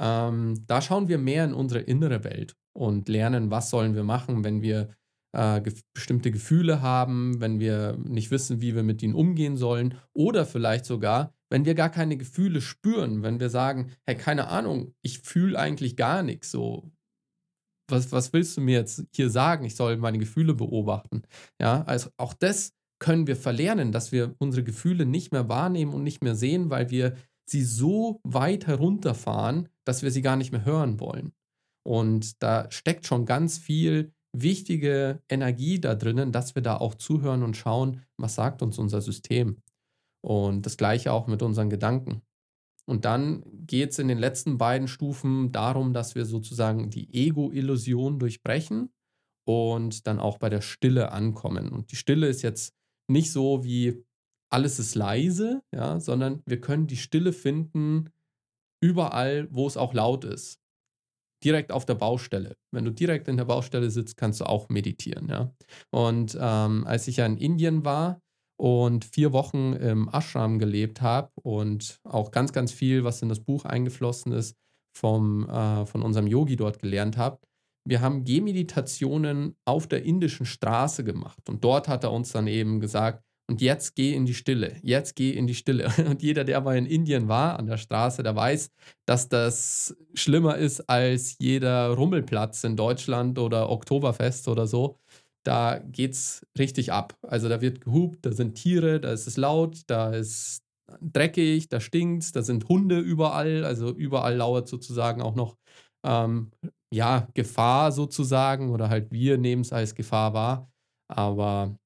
[0.00, 4.42] ähm, da schauen wir mehr in unsere innere Welt und lernen, was sollen wir machen,
[4.42, 4.88] wenn wir
[5.34, 9.94] äh, ge bestimmte Gefühle haben, wenn wir nicht wissen, wie wir mit ihnen umgehen sollen
[10.12, 14.94] oder vielleicht sogar, wenn wir gar keine Gefühle spüren, wenn wir sagen, hey, keine Ahnung,
[15.02, 16.90] ich fühle eigentlich gar nichts, so
[17.90, 19.64] was, was willst du mir jetzt hier sagen?
[19.64, 21.22] Ich soll meine Gefühle beobachten.
[21.60, 26.02] Ja, also auch das können wir verlernen, dass wir unsere Gefühle nicht mehr wahrnehmen und
[26.02, 27.14] nicht mehr sehen, weil wir
[27.46, 31.32] sie so weit herunterfahren, dass wir sie gar nicht mehr hören wollen.
[31.86, 37.42] Und da steckt schon ganz viel wichtige Energie da drinnen, dass wir da auch zuhören
[37.42, 39.62] und schauen, was sagt uns unser System.
[40.22, 42.22] Und das gleiche auch mit unseren Gedanken.
[42.86, 48.18] Und dann geht es in den letzten beiden Stufen darum, dass wir sozusagen die Ego-Illusion
[48.18, 48.90] durchbrechen
[49.46, 51.70] und dann auch bei der Stille ankommen.
[51.70, 52.74] Und die Stille ist jetzt
[53.08, 54.04] nicht so wie
[54.50, 58.10] alles ist leise, ja, sondern wir können die Stille finden
[58.82, 60.63] überall, wo es auch laut ist
[61.44, 62.56] direkt auf der Baustelle.
[62.72, 65.28] Wenn du direkt in der Baustelle sitzt, kannst du auch meditieren.
[65.28, 65.52] Ja?
[65.90, 68.20] Und ähm, als ich ja in Indien war
[68.58, 73.40] und vier Wochen im Ashram gelebt habe und auch ganz, ganz viel, was in das
[73.40, 74.56] Buch eingeflossen ist,
[74.96, 77.38] vom, äh, von unserem Yogi dort gelernt habe,
[77.86, 81.48] wir haben Gehmeditationen auf der indischen Straße gemacht.
[81.48, 85.16] Und dort hat er uns dann eben gesagt, und jetzt geh in die Stille, jetzt
[85.16, 85.92] geh in die Stille.
[86.08, 88.70] Und jeder, der mal in Indien war, an der Straße, der weiß,
[89.06, 94.98] dass das schlimmer ist als jeder Rummelplatz in Deutschland oder Oktoberfest oder so.
[95.44, 97.18] Da geht's richtig ab.
[97.22, 100.62] Also da wird gehupt, da sind Tiere, da ist es laut, da ist
[101.02, 103.64] dreckig, da stinkt's, da sind Hunde überall.
[103.64, 105.56] Also überall lauert sozusagen auch noch
[106.02, 106.50] ähm,
[106.90, 110.70] ja, Gefahr sozusagen oder halt wir nehmen es als Gefahr wahr.
[111.08, 111.76] Aber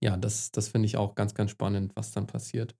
[0.00, 2.74] ja, das, das finde ich auch ganz, ganz spannend, was dann passiert.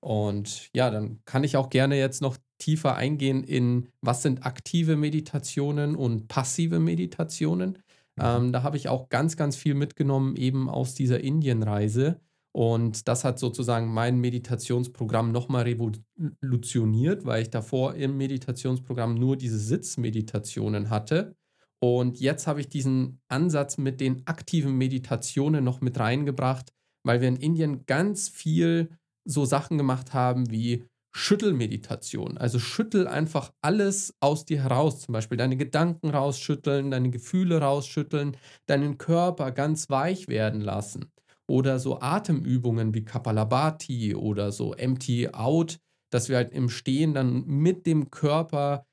[0.00, 4.96] Und ja, dann kann ich auch gerne jetzt noch tiefer eingehen in, was sind aktive
[4.96, 7.78] Meditationen und passive Meditationen.
[8.16, 8.22] Mhm.
[8.22, 12.20] Ähm, da habe ich auch ganz, ganz viel mitgenommen, eben aus dieser Indienreise.
[12.52, 19.58] Und das hat sozusagen mein Meditationsprogramm nochmal revolutioniert, weil ich davor im Meditationsprogramm nur diese
[19.58, 21.34] Sitzmeditationen hatte.
[21.82, 26.72] Und jetzt habe ich diesen Ansatz mit den aktiven Meditationen noch mit reingebracht,
[27.04, 28.90] weil wir in Indien ganz viel
[29.24, 32.38] so Sachen gemacht haben wie Schüttelmeditation.
[32.38, 35.00] Also schüttel einfach alles aus dir heraus.
[35.00, 41.10] Zum Beispiel deine Gedanken rausschütteln, deine Gefühle rausschütteln, deinen Körper ganz weich werden lassen.
[41.48, 45.78] Oder so Atemübungen wie Kapalabhati oder so Empty Out,
[46.10, 48.84] dass wir halt im Stehen dann mit dem Körper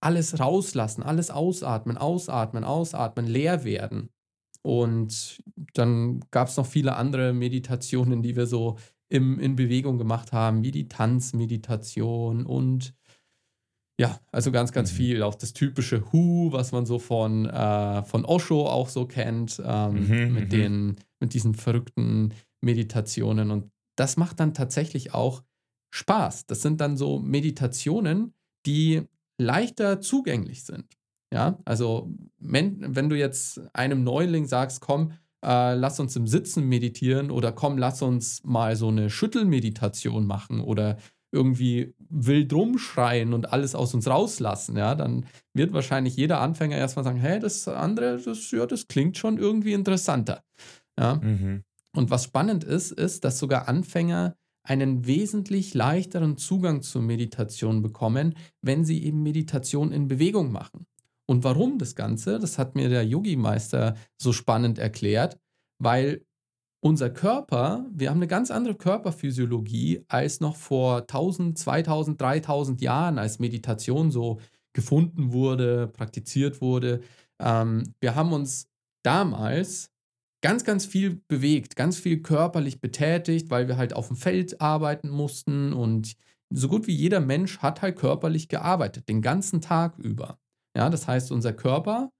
[0.00, 4.10] alles rauslassen, alles ausatmen, ausatmen, ausatmen, leer werden.
[4.62, 5.42] Und
[5.74, 8.76] dann gab es noch viele andere Meditationen, die wir so
[9.08, 12.94] im, in Bewegung gemacht haben, wie die Tanzmeditation und
[13.98, 14.96] ja, also ganz, ganz mhm.
[14.96, 15.22] viel.
[15.22, 20.06] Auch das typische Hu, was man so von, äh, von Osho auch so kennt, ähm,
[20.06, 20.48] mhm, mit, mhm.
[20.48, 22.32] den, mit diesen verrückten
[22.62, 23.50] Meditationen.
[23.50, 25.42] Und das macht dann tatsächlich auch
[25.92, 26.46] Spaß.
[26.46, 28.32] Das sind dann so Meditationen,
[28.64, 29.02] die
[29.40, 30.86] leichter zugänglich sind.
[31.32, 35.12] Ja, also wenn, du jetzt einem Neuling sagst, komm,
[35.44, 40.60] äh, lass uns im Sitzen meditieren oder komm, lass uns mal so eine Schüttelmeditation machen
[40.60, 40.96] oder
[41.32, 47.04] irgendwie wild rumschreien und alles aus uns rauslassen, ja, dann wird wahrscheinlich jeder Anfänger erstmal
[47.04, 50.42] sagen, hey, das andere, das, ja, das klingt schon irgendwie interessanter.
[50.98, 51.20] Ja.
[51.22, 51.62] Mhm.
[51.94, 58.34] Und was spannend ist, ist, dass sogar Anfänger einen wesentlich leichteren Zugang zur Meditation bekommen,
[58.62, 60.86] wenn sie eben Meditation in Bewegung machen.
[61.26, 62.38] Und warum das Ganze?
[62.38, 65.38] Das hat mir der Yogi-Meister so spannend erklärt,
[65.78, 66.24] weil
[66.82, 73.18] unser Körper, wir haben eine ganz andere Körperphysiologie als noch vor 1000, 2000, 3000 Jahren,
[73.18, 74.40] als Meditation so
[74.72, 77.00] gefunden wurde, praktiziert wurde.
[77.40, 78.68] Ähm, wir haben uns
[79.04, 79.89] damals
[80.42, 85.08] ganz, ganz viel bewegt, ganz viel körperlich betätigt, weil wir halt auf dem Feld arbeiten
[85.08, 86.14] mussten und
[86.52, 90.38] so gut wie jeder Mensch hat halt körperlich gearbeitet, den ganzen Tag über.
[90.76, 92.10] Ja, das heißt, unser Körper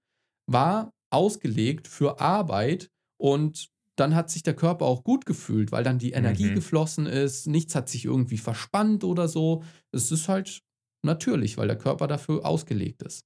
[0.47, 5.99] war ausgelegt für Arbeit und dann hat sich der Körper auch gut gefühlt, weil dann
[5.99, 6.55] die Energie mhm.
[6.55, 9.63] geflossen ist, nichts hat sich irgendwie verspannt oder so.
[9.91, 10.61] Es ist halt
[11.03, 13.25] natürlich, weil der Körper dafür ausgelegt ist.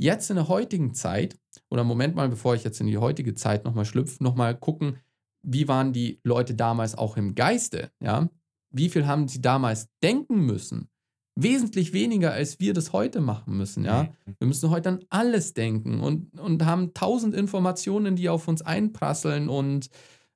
[0.00, 3.64] Jetzt in der heutigen Zeit, oder Moment mal, bevor ich jetzt in die heutige Zeit
[3.64, 4.96] nochmal schlüpfe, nochmal gucken,
[5.42, 8.28] wie waren die Leute damals auch im Geiste, ja?
[8.72, 10.88] Wie viel haben sie damals denken müssen?
[11.42, 13.84] wesentlich weniger, als wir das heute machen müssen.
[13.84, 14.04] Ja?
[14.04, 14.34] Mhm.
[14.38, 19.48] Wir müssen heute an alles denken und, und haben tausend Informationen, die auf uns einprasseln
[19.48, 19.90] und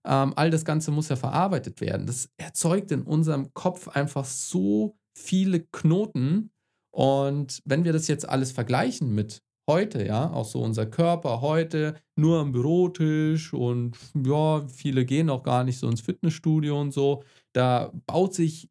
[0.07, 2.07] ähm, all das Ganze muss ja verarbeitet werden.
[2.07, 6.50] Das erzeugt in unserem Kopf einfach so viele Knoten.
[6.90, 11.94] Und wenn wir das jetzt alles vergleichen mit heute, ja, auch so unser Körper heute,
[12.16, 17.22] nur am Bürotisch und ja, viele gehen auch gar nicht so ins Fitnessstudio und so.
[17.53, 18.68] Da baut sich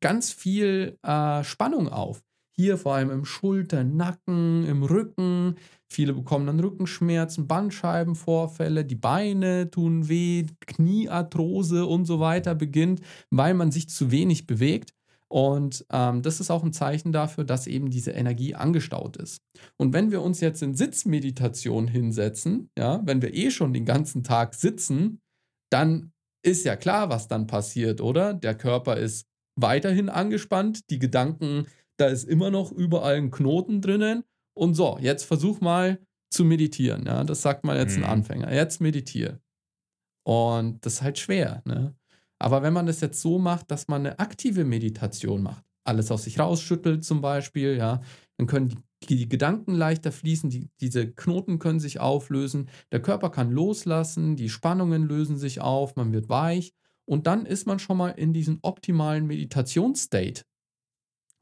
[0.00, 2.22] ganz viel äh, Spannung auf.
[2.56, 5.56] Hier vor allem im Schulter, Nacken, im Rücken.
[5.88, 13.54] Viele bekommen dann Rückenschmerzen, Bandscheibenvorfälle, die Beine tun weh, Kniearthrose und so weiter beginnt, weil
[13.54, 14.94] man sich zu wenig bewegt.
[15.34, 19.42] Und ähm, das ist auch ein Zeichen dafür, dass eben diese Energie angestaut ist.
[19.76, 24.22] Und wenn wir uns jetzt in Sitzmeditation hinsetzen, ja, wenn wir eh schon den ganzen
[24.22, 25.20] Tag sitzen,
[25.72, 26.12] dann
[26.46, 28.32] ist ja klar, was dann passiert, oder?
[28.32, 29.26] Der Körper ist
[29.60, 31.66] weiterhin angespannt, die Gedanken,
[31.96, 34.22] da ist immer noch überall ein Knoten drinnen.
[34.56, 35.98] Und so, jetzt versuch mal
[36.32, 37.06] zu meditieren.
[37.06, 38.08] Ja, das sagt mal jetzt ein mhm.
[38.10, 38.54] Anfänger.
[38.54, 39.40] Jetzt meditiere.
[40.24, 41.60] Und das ist halt schwer.
[41.64, 41.96] Ne?
[42.38, 46.24] Aber wenn man das jetzt so macht, dass man eine aktive Meditation macht, alles aus
[46.24, 48.00] sich rausschüttelt zum Beispiel, ja,
[48.36, 53.30] dann können die, die Gedanken leichter fließen, die, diese Knoten können sich auflösen, der Körper
[53.30, 56.74] kann loslassen, die Spannungen lösen sich auf, man wird weich
[57.06, 60.42] und dann ist man schon mal in diesem optimalen Meditationsstate.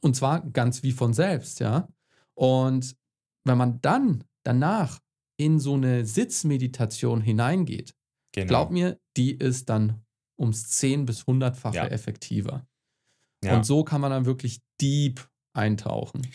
[0.00, 1.88] Und zwar ganz wie von selbst, ja.
[2.34, 2.96] Und
[3.44, 4.98] wenn man dann danach
[5.36, 7.94] in so eine Sitzmeditation hineingeht,
[8.32, 8.48] genau.
[8.48, 10.04] glaub mir, die ist dann
[10.38, 11.86] ums 10 bis 100-fache ja.
[11.86, 12.66] effektiver.
[13.44, 13.56] Ja.
[13.56, 16.26] Und so kann man dann wirklich deep eintauchen.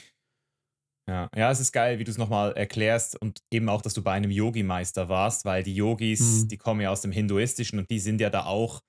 [1.09, 4.03] Ja, ja, es ist geil, wie du es nochmal erklärst und eben auch, dass du
[4.03, 6.47] bei einem Yogi-Meister warst, weil die Yogis, mhm.
[6.49, 8.81] die kommen ja aus dem Hinduistischen und die sind ja da auch,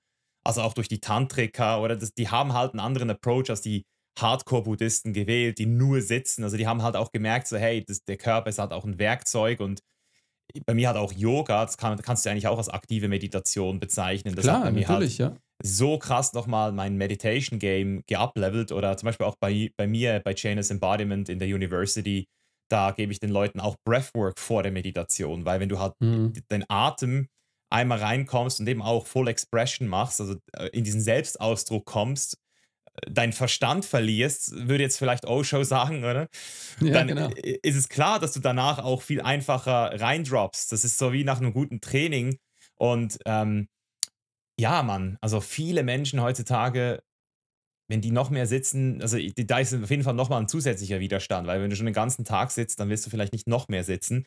[0.43, 3.85] also auch durch die Tantrika oder das, die haben halt einen anderen Approach als die
[4.19, 6.43] Hardcore-Buddhisten gewählt, die nur sitzen.
[6.43, 8.99] Also die haben halt auch gemerkt, so hey, das, der Körper ist halt auch ein
[8.99, 9.79] Werkzeug und
[10.65, 14.35] bei mir hat auch Yoga, das kann, kannst du eigentlich auch als aktive Meditation bezeichnen.
[14.35, 15.37] Das Klar, natürlich, halt ja.
[15.61, 20.33] So krass nochmal mein Meditation Game geuplevelt oder zum Beispiel auch bei, bei mir bei
[20.35, 22.27] Janus Embodiment in der University,
[22.71, 26.33] da gebe ich den Leuten auch Breathwork vor der Meditation, weil wenn du halt mhm.
[26.51, 27.27] den Atem
[27.71, 32.37] einmal reinkommst und eben auch Full Expression machst, also äh, in diesen Selbstausdruck kommst,
[33.07, 36.27] deinen Verstand verlierst, würde jetzt vielleicht Osho sagen, oder?
[36.79, 37.29] Ja, dann genau.
[37.35, 40.71] ist es klar, dass du danach auch viel einfacher reindroppst.
[40.71, 42.37] Das ist so wie nach einem guten Training.
[42.75, 43.67] Und ähm,
[44.59, 47.01] ja, Mann, also viele Menschen heutzutage
[47.89, 51.47] wenn die noch mehr sitzen, also da ist auf jeden Fall nochmal ein zusätzlicher Widerstand,
[51.47, 53.83] weil wenn du schon den ganzen Tag sitzt, dann willst du vielleicht nicht noch mehr
[53.83, 54.25] sitzen.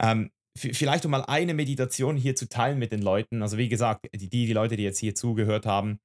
[0.00, 3.42] Ähm, vielleicht um mal eine Meditation hier zu teilen mit den Leuten.
[3.42, 6.00] Also wie gesagt, die, die Leute, die jetzt hier zugehört haben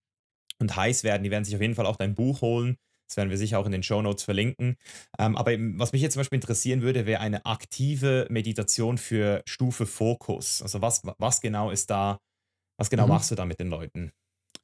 [0.59, 2.77] und heiß werden, die werden sich auf jeden Fall auch dein Buch holen.
[3.09, 4.75] Das werden wir sicher auch in den Show Notes verlinken.
[5.17, 9.87] Ähm, aber was mich jetzt zum Beispiel interessieren würde, wäre eine aktive Meditation für Stufe
[9.87, 10.61] Fokus.
[10.61, 12.19] Also was, was genau ist da,
[12.77, 13.09] was genau mhm.
[13.09, 14.11] machst du da mit den Leuten?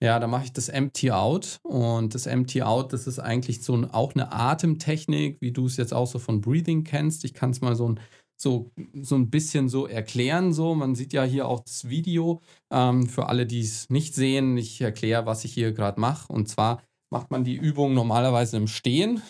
[0.01, 1.60] Ja, da mache ich das Empty Out.
[1.63, 5.77] Und das Empty Out, das ist eigentlich so ein, auch eine Atemtechnik, wie du es
[5.77, 7.25] jetzt auch so von Breathing kennst.
[7.25, 7.99] Ich kann es mal so ein,
[8.38, 8.71] so,
[9.02, 10.54] so ein bisschen so erklären.
[10.54, 10.76] So.
[10.76, 12.41] Man sieht ja hier auch das Video.
[12.71, 16.32] Ähm, für alle, die es nicht sehen, ich erkläre, was ich hier gerade mache.
[16.32, 19.21] Und zwar macht man die Übung normalerweise im Stehen.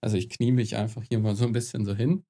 [0.00, 2.24] Also ich knie mich einfach hier mal so ein bisschen so hin.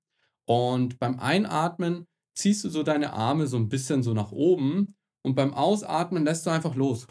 [0.47, 5.35] Und beim Einatmen ziehst du so deine Arme so ein bisschen so nach oben und
[5.35, 7.07] beim Ausatmen lässt du einfach los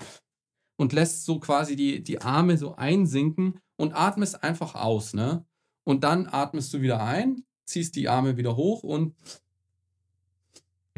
[0.80, 5.46] und lässt so quasi die, die Arme so einsinken und atmest einfach aus, ne?
[5.86, 9.16] Und dann atmest du wieder ein, ziehst die Arme wieder hoch und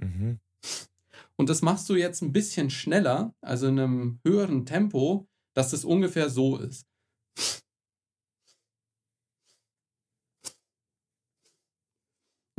[0.01, 0.39] mhm.
[1.35, 5.83] und das machst du jetzt ein bisschen schneller, also in einem höheren Tempo, dass es
[5.83, 6.85] ungefähr so ist.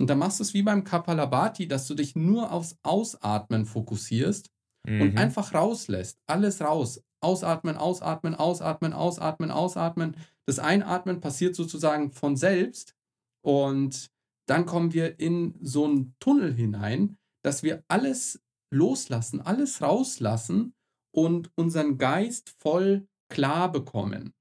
[0.00, 4.50] Und dann machst du es wie beim Kapalabhati, dass du dich nur aufs Ausatmen fokussierst
[4.88, 5.02] mhm.
[5.02, 6.18] und einfach rauslässt.
[6.26, 7.02] Alles raus.
[7.20, 10.16] Ausatmen, ausatmen, ausatmen, ausatmen, ausatmen.
[10.46, 12.94] Das Einatmen passiert sozusagen von selbst.
[13.42, 14.10] Und
[14.46, 20.74] dann kommen wir in so einen Tunnel hinein, dass wir alles loslassen, alles rauslassen
[21.14, 24.34] und unseren Geist voll klar bekommen.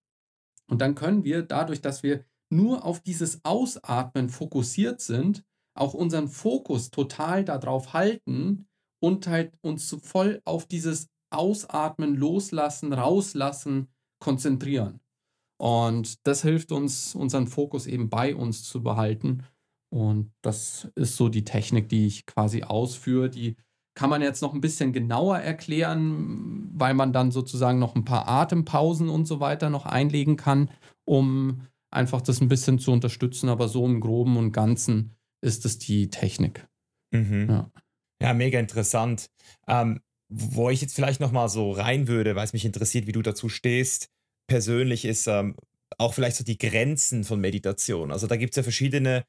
[0.69, 5.43] Und dann können wir dadurch, dass wir nur auf dieses Ausatmen fokussiert sind,
[5.75, 8.67] auch unseren Fokus total darauf halten
[9.01, 13.87] und halt uns voll auf dieses Ausatmen, Loslassen, Rauslassen
[14.19, 14.99] konzentrieren.
[15.61, 19.43] Und das hilft uns, unseren Fokus eben bei uns zu behalten.
[19.91, 23.29] Und das ist so die Technik, die ich quasi ausführe.
[23.29, 23.57] Die
[23.93, 28.27] kann man jetzt noch ein bisschen genauer erklären, weil man dann sozusagen noch ein paar
[28.27, 30.71] Atempausen und so weiter noch einlegen kann,
[31.05, 33.49] um einfach das ein bisschen zu unterstützen.
[33.49, 36.67] Aber so im Groben und Ganzen ist es die Technik.
[37.11, 37.47] Mhm.
[37.49, 37.71] Ja.
[38.21, 38.33] ja.
[38.33, 39.29] mega interessant.
[39.67, 39.99] Ähm,
[40.31, 43.23] wo ich jetzt vielleicht noch mal so rein würde, weil es mich interessiert, wie du
[43.23, 44.09] dazu stehst,
[44.49, 45.55] persönlich ist ähm,
[45.97, 48.11] auch vielleicht so die Grenzen von Meditation.
[48.11, 49.23] Also da gibt es ja verschiedene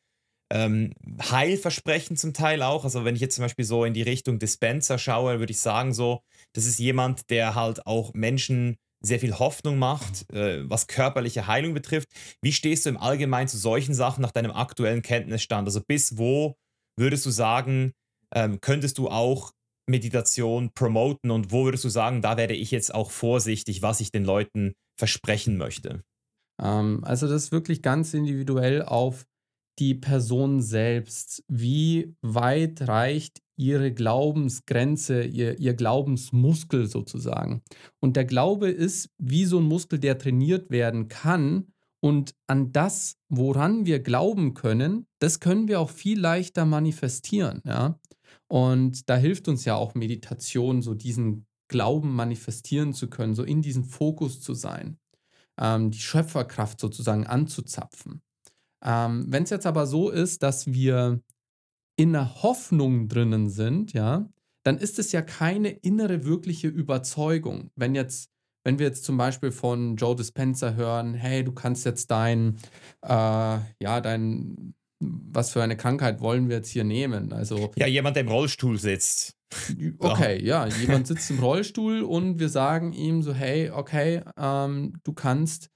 [0.52, 0.92] ähm,
[1.30, 2.84] Heilversprechen zum Teil auch.
[2.84, 5.94] Also wenn ich jetzt zum Beispiel so in die Richtung Dispenser schaue, würde ich sagen
[5.94, 11.46] so, das ist jemand, der halt auch Menschen sehr viel Hoffnung macht, äh, was körperliche
[11.46, 12.08] Heilung betrifft.
[12.42, 15.66] Wie stehst du im Allgemeinen zu solchen Sachen nach deinem aktuellen Kenntnisstand?
[15.68, 16.56] Also bis wo
[16.98, 17.92] würdest du sagen,
[18.34, 19.52] ähm, könntest du auch
[19.86, 24.12] Meditation promoten und wo würdest du sagen, da werde ich jetzt auch vorsichtig, was ich
[24.12, 26.04] den Leuten versprechen möchte?
[26.62, 29.26] Ähm, also das ist wirklich ganz individuell auf
[29.78, 31.42] die Person selbst.
[31.48, 37.62] Wie weit reicht ihre Glaubensgrenze, ihr, ihr Glaubensmuskel sozusagen?
[37.98, 41.72] Und der Glaube ist wie so ein Muskel, der trainiert werden kann.
[42.02, 47.62] Und an das, woran wir glauben können, das können wir auch viel leichter manifestieren.
[47.64, 47.98] Ja?
[48.48, 53.62] Und da hilft uns ja auch Meditation, so diesen Glauben manifestieren zu können, so in
[53.62, 54.98] diesem Fokus zu sein,
[55.58, 58.22] ähm, die Schöpferkraft sozusagen anzuzapfen.
[58.84, 61.22] Ähm, Wenn es jetzt aber so ist, dass wir
[61.96, 64.28] in der Hoffnung drinnen sind, ja,
[64.64, 67.70] dann ist es ja keine innere wirkliche Überzeugung.
[67.76, 68.30] Wenn jetzt,
[68.64, 72.58] wenn wir jetzt zum Beispiel von Joe Dispenza hören, hey, du kannst jetzt dein,
[73.02, 77.32] äh, ja, dein was für eine Krankheit wollen wir jetzt hier nehmen?
[77.32, 79.39] Also ja, jemand, der im Rollstuhl sitzt.
[79.98, 85.12] Okay, ja, jemand sitzt im Rollstuhl und wir sagen ihm so, hey, okay, ähm, du
[85.12, 85.70] kannst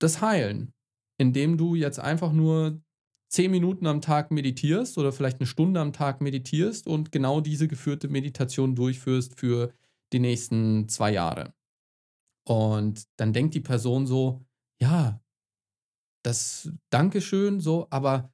[0.00, 0.72] das heilen,
[1.18, 2.80] indem du jetzt einfach nur
[3.30, 7.68] zehn Minuten am Tag meditierst oder vielleicht eine Stunde am Tag meditierst und genau diese
[7.68, 9.72] geführte Meditation durchführst für
[10.12, 11.54] die nächsten zwei Jahre.
[12.46, 14.44] Und dann denkt die Person so,
[14.80, 15.20] ja,
[16.24, 18.32] das Dankeschön, so, aber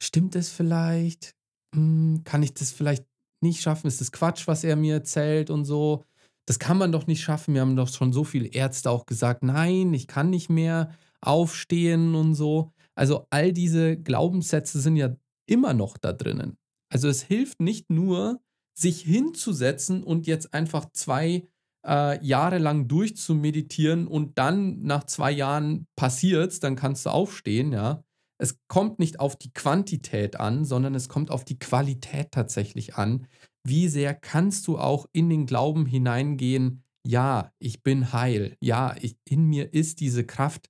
[0.00, 1.34] stimmt es vielleicht?
[1.74, 3.04] Hm, kann ich das vielleicht
[3.42, 3.86] nicht schaffen?
[3.86, 6.04] Ist das Quatsch, was er mir erzählt und so?
[6.46, 7.54] Das kann man doch nicht schaffen.
[7.54, 12.14] Wir haben doch schon so viele Ärzte auch gesagt, nein, ich kann nicht mehr aufstehen
[12.14, 12.72] und so.
[12.94, 15.14] Also all diese Glaubenssätze sind ja
[15.46, 16.56] immer noch da drinnen.
[16.88, 18.40] Also es hilft nicht nur,
[18.78, 21.48] sich hinzusetzen und jetzt einfach zwei
[21.86, 28.02] äh, jahrelang durchzumeditieren und dann nach zwei Jahren passiert's, dann kannst du aufstehen, ja.
[28.38, 33.26] Es kommt nicht auf die Quantität an, sondern es kommt auf die Qualität tatsächlich an.
[33.64, 39.16] Wie sehr kannst du auch in den Glauben hineingehen, ja, ich bin heil, ja, ich,
[39.24, 40.68] in mir ist diese Kraft,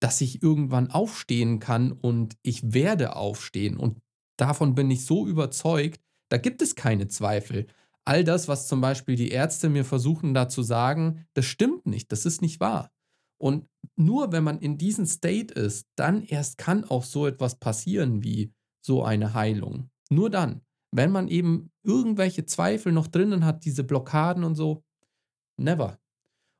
[0.00, 3.76] dass ich irgendwann aufstehen kann und ich werde aufstehen.
[3.76, 4.00] Und
[4.36, 6.00] davon bin ich so überzeugt,
[6.30, 7.66] da gibt es keine Zweifel.
[8.04, 12.12] All das, was zum Beispiel die Ärzte mir versuchen da zu sagen, das stimmt nicht,
[12.12, 12.90] das ist nicht wahr.
[13.40, 13.66] Und
[13.96, 18.52] nur wenn man in diesem State ist, dann erst kann auch so etwas passieren wie
[18.84, 19.90] so eine Heilung.
[20.10, 20.62] Nur dann.
[20.92, 24.82] Wenn man eben irgendwelche Zweifel noch drinnen hat, diese Blockaden und so,
[25.56, 25.98] never.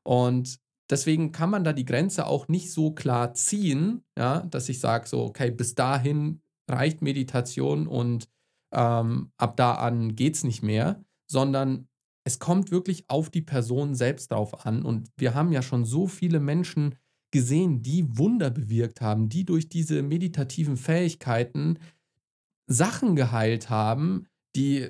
[0.03, 0.59] Und
[0.89, 5.07] deswegen kann man da die Grenze auch nicht so klar ziehen, ja, dass ich sage,
[5.07, 8.29] so, okay, bis dahin reicht Meditation und
[8.73, 11.89] ähm, ab da an geht es nicht mehr, sondern
[12.23, 14.83] es kommt wirklich auf die Person selbst drauf an.
[14.83, 16.95] Und wir haben ja schon so viele Menschen
[17.31, 21.79] gesehen, die Wunder bewirkt haben, die durch diese meditativen Fähigkeiten
[22.67, 24.89] Sachen geheilt haben, die,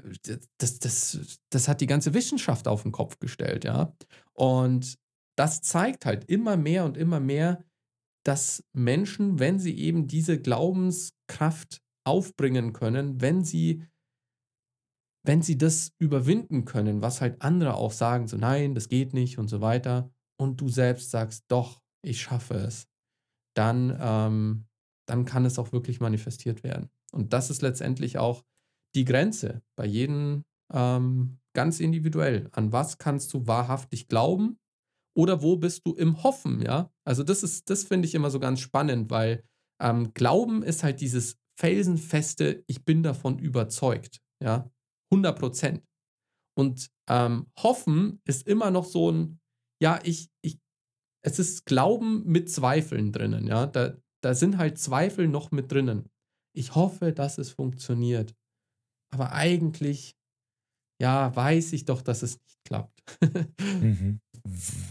[0.57, 3.95] das, das, das hat die ganze Wissenschaft auf den Kopf gestellt, ja.
[4.33, 4.97] Und
[5.37, 7.63] das zeigt halt immer mehr und immer mehr,
[8.23, 13.83] dass Menschen, wenn sie eben diese Glaubenskraft aufbringen können, wenn sie,
[15.23, 19.37] wenn sie das überwinden können, was halt andere auch sagen, so nein, das geht nicht
[19.37, 22.87] und so weiter, und du selbst sagst, doch, ich schaffe es,
[23.55, 24.65] dann, ähm,
[25.07, 26.89] dann kann es auch wirklich manifestiert werden.
[27.11, 28.43] Und das ist letztendlich auch
[28.95, 30.43] die Grenze bei jedem
[30.73, 32.49] ähm, ganz individuell.
[32.53, 34.57] An was kannst du wahrhaftig glauben
[35.15, 36.91] oder wo bist du im Hoffen, ja?
[37.05, 39.43] Also das ist, das finde ich immer so ganz spannend, weil
[39.81, 44.71] ähm, Glauben ist halt dieses felsenfeste, ich bin davon überzeugt, ja,
[45.11, 45.83] 100 Prozent.
[46.57, 49.39] Und ähm, Hoffen ist immer noch so ein,
[49.81, 50.59] ja, ich, ich,
[51.25, 56.09] es ist Glauben mit Zweifeln drinnen, ja, da, da sind halt Zweifel noch mit drinnen.
[56.55, 58.35] Ich hoffe, dass es funktioniert.
[59.13, 60.15] Aber eigentlich,
[61.01, 63.03] ja, weiß ich doch, dass es nicht klappt.
[63.59, 64.19] mhm.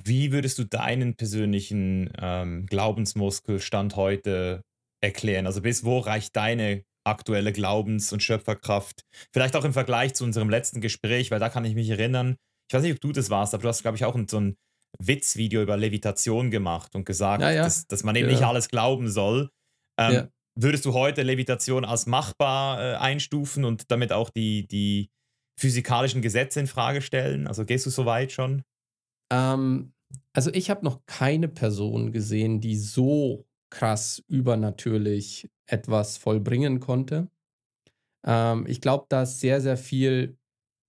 [0.05, 4.63] Wie würdest du deinen persönlichen ähm, Glaubensmuskelstand heute
[5.03, 5.47] erklären?
[5.47, 9.03] Also bis wo reicht deine aktuelle Glaubens- und Schöpferkraft?
[9.33, 12.37] Vielleicht auch im Vergleich zu unserem letzten Gespräch, weil da kann ich mich erinnern,
[12.69, 14.57] ich weiß nicht, ob du das warst, aber du hast, glaube ich, auch so ein
[14.99, 17.65] Witzvideo über Levitation gemacht und gesagt, ja, ja.
[17.65, 18.35] Dass, dass, man eben ja.
[18.35, 19.51] nicht alles glauben soll.
[19.99, 25.11] Ähm, würdest du heute Levitation als machbar äh, einstufen und damit auch die, die
[25.59, 27.47] physikalischen Gesetze in Frage stellen?
[27.47, 28.63] Also gehst du so weit schon?
[29.33, 29.93] Ähm,
[30.33, 37.29] also ich habe noch keine Person gesehen, die so krass übernatürlich etwas vollbringen konnte.
[38.27, 40.37] Ähm, ich glaube, da ist sehr, sehr viel,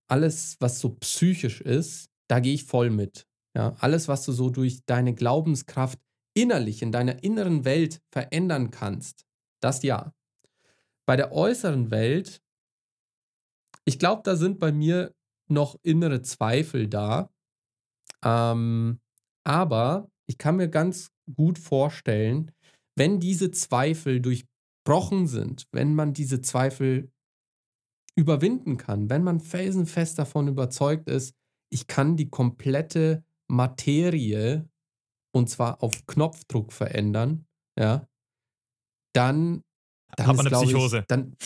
[0.08, 3.26] alles, was so psychisch ist, da gehe ich voll mit.
[3.56, 5.98] Ja, alles, was du so durch deine Glaubenskraft
[6.34, 9.24] innerlich in deiner inneren Welt verändern kannst,
[9.60, 10.12] das ja.
[11.06, 12.42] Bei der äußeren Welt,
[13.84, 15.14] ich glaube, da sind bei mir
[15.48, 17.30] noch innere Zweifel da.
[18.24, 19.00] Ähm,
[19.44, 22.52] aber ich kann mir ganz gut vorstellen,
[22.96, 27.10] wenn diese Zweifel durchbrochen sind, wenn man diese Zweifel
[28.14, 31.34] überwinden kann, wenn man felsenfest davon überzeugt ist,
[31.70, 34.68] ich kann die komplette Materie
[35.34, 37.46] und zwar auf Knopfdruck verändern,
[37.78, 38.06] ja,
[39.14, 39.62] dann,
[40.16, 40.98] dann hat man ist, eine Psychose.
[41.02, 41.36] Ich, dann,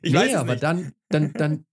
[0.00, 0.62] ich nee, weiß aber nicht.
[0.62, 1.66] dann, dann, dann,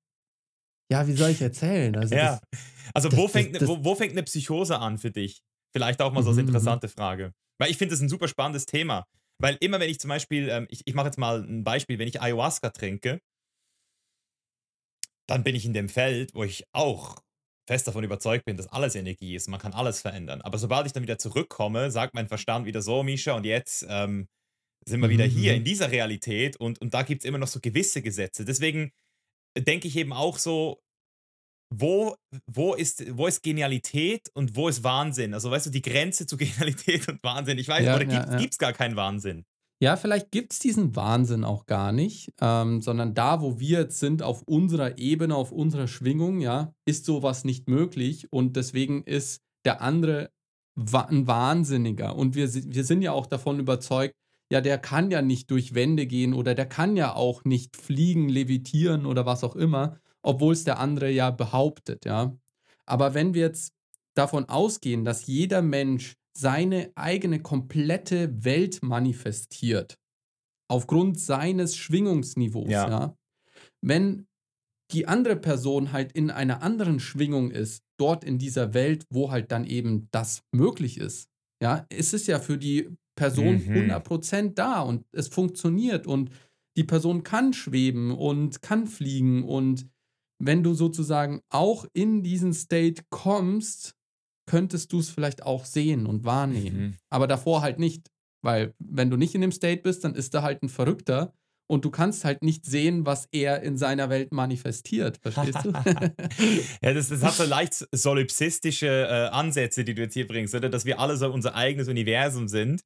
[0.92, 1.96] ja, wie soll ich erzählen?
[1.96, 2.40] Also, ja.
[2.52, 2.60] das,
[2.94, 5.44] also das, wo, fängt, das, wo, wo, fängt eine Psychose an für dich?
[5.76, 6.48] Vielleicht auch mal so eine mhm, mhm.
[6.48, 7.34] interessante Frage.
[7.60, 9.06] Weil ich finde das ein super spannendes Thema.
[9.42, 12.08] Weil immer, wenn ich zum Beispiel, ähm, ich, ich mache jetzt mal ein Beispiel, wenn
[12.08, 13.20] ich Ayahuasca trinke,
[15.28, 17.22] dann bin ich in dem Feld, wo ich auch
[17.68, 19.50] fest davon überzeugt bin, dass alles Energie ist.
[19.50, 20.42] Man kann alles verändern.
[20.42, 24.30] Aber sobald ich dann wieder zurückkomme, sagt mein Verstand wieder so, Misha, und jetzt ähm,
[24.86, 25.58] sind wir wieder hier mhm.
[25.58, 28.46] in dieser Realität und, und da gibt es immer noch so gewisse Gesetze.
[28.46, 28.92] Deswegen
[29.58, 30.80] denke ich eben auch so,
[31.80, 32.16] wo,
[32.48, 35.34] wo, ist, wo ist Genialität und wo ist Wahnsinn?
[35.34, 37.58] Also weißt du, die Grenze zu Genialität und Wahnsinn.
[37.58, 38.68] Ich weiß, ja, oder ja, gibt es ja.
[38.68, 39.46] gar keinen Wahnsinn?
[39.82, 44.00] Ja, vielleicht gibt es diesen Wahnsinn auch gar nicht, ähm, sondern da, wo wir jetzt
[44.00, 49.42] sind, auf unserer Ebene, auf unserer Schwingung, ja, ist sowas nicht möglich und deswegen ist
[49.66, 50.32] der andere
[50.78, 52.16] ein Wahnsinniger.
[52.16, 54.14] Und wir, wir sind ja auch davon überzeugt,
[54.52, 58.30] ja, der kann ja nicht durch Wände gehen oder der kann ja auch nicht fliegen,
[58.30, 62.36] levitieren oder was auch immer, obwohl es der andere ja behauptet, ja.
[62.86, 63.74] Aber wenn wir jetzt
[64.16, 69.98] davon ausgehen, dass jeder Mensch seine eigene komplette Welt manifestiert.
[70.68, 72.70] Aufgrund seines Schwingungsniveaus.
[72.70, 72.90] Ja.
[72.90, 73.18] ja.
[73.82, 74.28] Wenn
[74.92, 79.52] die andere Person halt in einer anderen Schwingung ist, dort in dieser Welt, wo halt
[79.52, 81.30] dann eben das möglich ist,
[81.62, 83.92] ja, ist es ja für die Person mhm.
[83.92, 86.30] 100% da und es funktioniert und
[86.78, 89.88] die Person kann schweben und kann fliegen und
[90.40, 93.96] wenn du sozusagen auch in diesen State kommst,
[94.48, 96.80] könntest du es vielleicht auch sehen und wahrnehmen.
[96.80, 96.98] Mhm.
[97.10, 98.10] Aber davor halt nicht.
[98.44, 101.34] Weil wenn du nicht in dem State bist, dann ist er halt ein Verrückter
[101.68, 105.18] und du kannst halt nicht sehen, was er in seiner Welt manifestiert.
[105.18, 105.72] Verstehst du?
[106.82, 110.70] ja, das, das, hat so leicht solipsistische äh, Ansätze, die du jetzt hier bringst, oder?
[110.70, 112.84] Dass wir alle so unser eigenes Universum sind.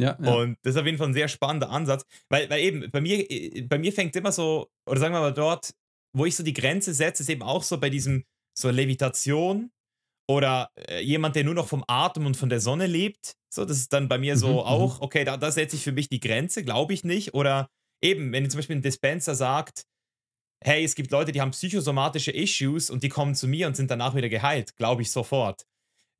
[0.00, 2.90] Ja, ja, Und das ist auf jeden Fall ein sehr spannender Ansatz, weil, weil eben
[2.90, 5.74] bei mir, äh, bei mir fängt immer so, oder sagen wir mal dort,
[6.18, 9.70] wo ich so die Grenze setze, ist eben auch so bei diesem so Levitation
[10.28, 13.36] oder äh, jemand, der nur noch vom Atem und von der Sonne lebt.
[13.50, 14.60] So, das ist dann bei mir so mhm, mhm.
[14.60, 17.34] auch, okay, da, da setze ich für mich die Grenze, glaube ich nicht.
[17.34, 17.70] Oder
[18.02, 19.84] eben, wenn zum Beispiel ein Dispenser sagt,
[20.62, 23.90] hey, es gibt Leute, die haben psychosomatische Issues und die kommen zu mir und sind
[23.90, 25.64] danach wieder geheilt, glaube ich sofort.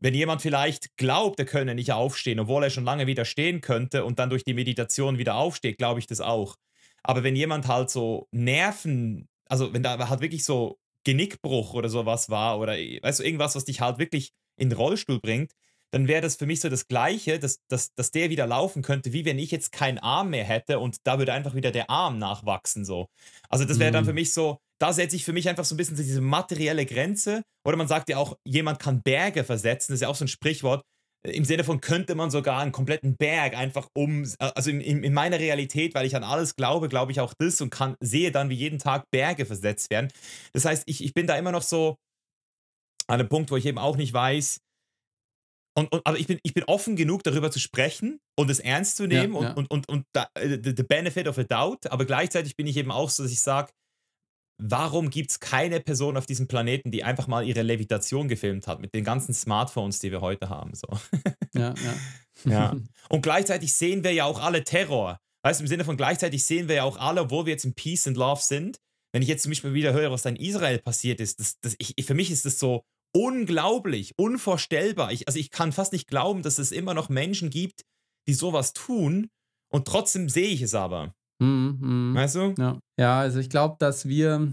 [0.00, 4.04] Wenn jemand vielleicht glaubt, er könne nicht aufstehen, obwohl er schon lange wieder stehen könnte
[4.04, 6.54] und dann durch die Meditation wieder aufsteht, glaube ich das auch.
[7.02, 12.28] Aber wenn jemand halt so Nerven, also wenn da halt wirklich so Genickbruch oder sowas
[12.28, 15.52] war oder weißt du, irgendwas, was dich halt wirklich in den Rollstuhl bringt,
[15.90, 19.12] dann wäre das für mich so das Gleiche, dass, dass, dass der wieder laufen könnte,
[19.12, 22.18] wie wenn ich jetzt keinen Arm mehr hätte und da würde einfach wieder der Arm
[22.18, 22.84] nachwachsen.
[22.84, 23.08] So.
[23.48, 24.16] Also das wäre dann für mhm.
[24.16, 27.42] mich so, da setze ich für mich einfach so ein bisschen diese materielle Grenze.
[27.64, 30.28] Oder man sagt ja auch, jemand kann Berge versetzen, das ist ja auch so ein
[30.28, 30.84] Sprichwort.
[31.24, 35.12] Im Sinne von könnte man sogar einen kompletten Berg einfach um, also in, in, in
[35.12, 38.50] meiner Realität, weil ich an alles glaube, glaube ich auch das und kann, sehe dann,
[38.50, 40.10] wie jeden Tag Berge versetzt werden.
[40.52, 41.96] Das heißt, ich, ich bin da immer noch so
[43.08, 44.60] an einem Punkt, wo ich eben auch nicht weiß,
[45.78, 48.96] und, und, aber ich bin, ich bin offen genug, darüber zu sprechen und es ernst
[48.96, 49.52] zu nehmen ja, ja.
[49.52, 51.88] und, und, und, und da, äh, the benefit of a doubt.
[51.92, 53.70] Aber gleichzeitig bin ich eben auch so, dass ich sage,
[54.58, 58.80] warum gibt es keine Person auf diesem Planeten, die einfach mal ihre Levitation gefilmt hat
[58.80, 60.74] mit den ganzen Smartphones, die wir heute haben?
[60.74, 60.88] So.
[61.54, 61.94] Ja, ja.
[62.50, 62.76] ja.
[63.08, 65.18] Und gleichzeitig sehen wir ja auch alle Terror.
[65.44, 67.74] Weißt du, im Sinne von gleichzeitig sehen wir ja auch alle, obwohl wir jetzt in
[67.74, 68.78] Peace and Love sind.
[69.12, 71.76] Wenn ich jetzt zum Beispiel wieder höre, was da in Israel passiert ist, das, das,
[71.78, 72.82] ich, für mich ist das so
[73.14, 75.12] unglaublich, unvorstellbar.
[75.12, 77.84] Ich, also ich kann fast nicht glauben, dass es immer noch Menschen gibt,
[78.26, 79.30] die sowas tun
[79.70, 81.14] und trotzdem sehe ich es aber.
[81.40, 82.14] Mhm, mhm.
[82.14, 82.54] Weißt du?
[82.58, 84.52] Ja, ja also ich glaube, dass wir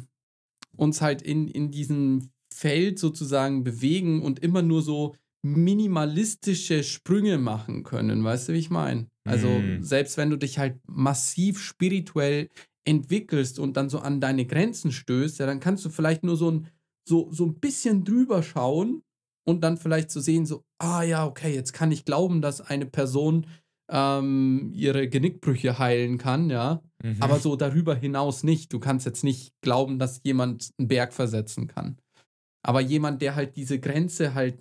[0.75, 7.83] uns halt in, in diesem Feld sozusagen bewegen und immer nur so minimalistische Sprünge machen
[7.83, 8.23] können.
[8.23, 9.07] Weißt du, wie ich meine?
[9.25, 9.83] Also mhm.
[9.83, 12.49] selbst wenn du dich halt massiv spirituell
[12.85, 16.51] entwickelst und dann so an deine Grenzen stößt, ja, dann kannst du vielleicht nur so
[16.51, 16.67] ein
[17.07, 19.03] so, so ein bisschen drüber schauen
[19.47, 22.61] und dann vielleicht zu so sehen, so, ah ja, okay, jetzt kann ich glauben, dass
[22.61, 23.45] eine Person
[23.89, 26.81] ähm, ihre Genickbrüche heilen kann, ja.
[27.03, 27.17] Mhm.
[27.19, 28.73] Aber so darüber hinaus nicht.
[28.73, 31.97] Du kannst jetzt nicht glauben, dass jemand einen Berg versetzen kann.
[32.63, 34.57] Aber jemand, der halt diese Grenze halt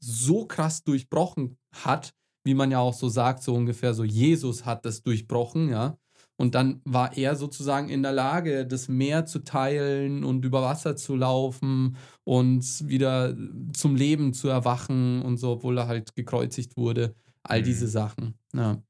[0.00, 2.14] so krass durchbrochen hat,
[2.44, 5.98] wie man ja auch so sagt, so ungefähr so Jesus hat das durchbrochen, ja.
[6.40, 10.94] Und dann war er sozusagen in der Lage, das Meer zu teilen und über Wasser
[10.94, 13.36] zu laufen und wieder
[13.72, 17.16] zum Leben zu erwachen und so, obwohl er halt gekreuzigt wurde.
[17.42, 17.64] All mhm.
[17.64, 18.38] diese Sachen.
[18.52, 18.82] Ja.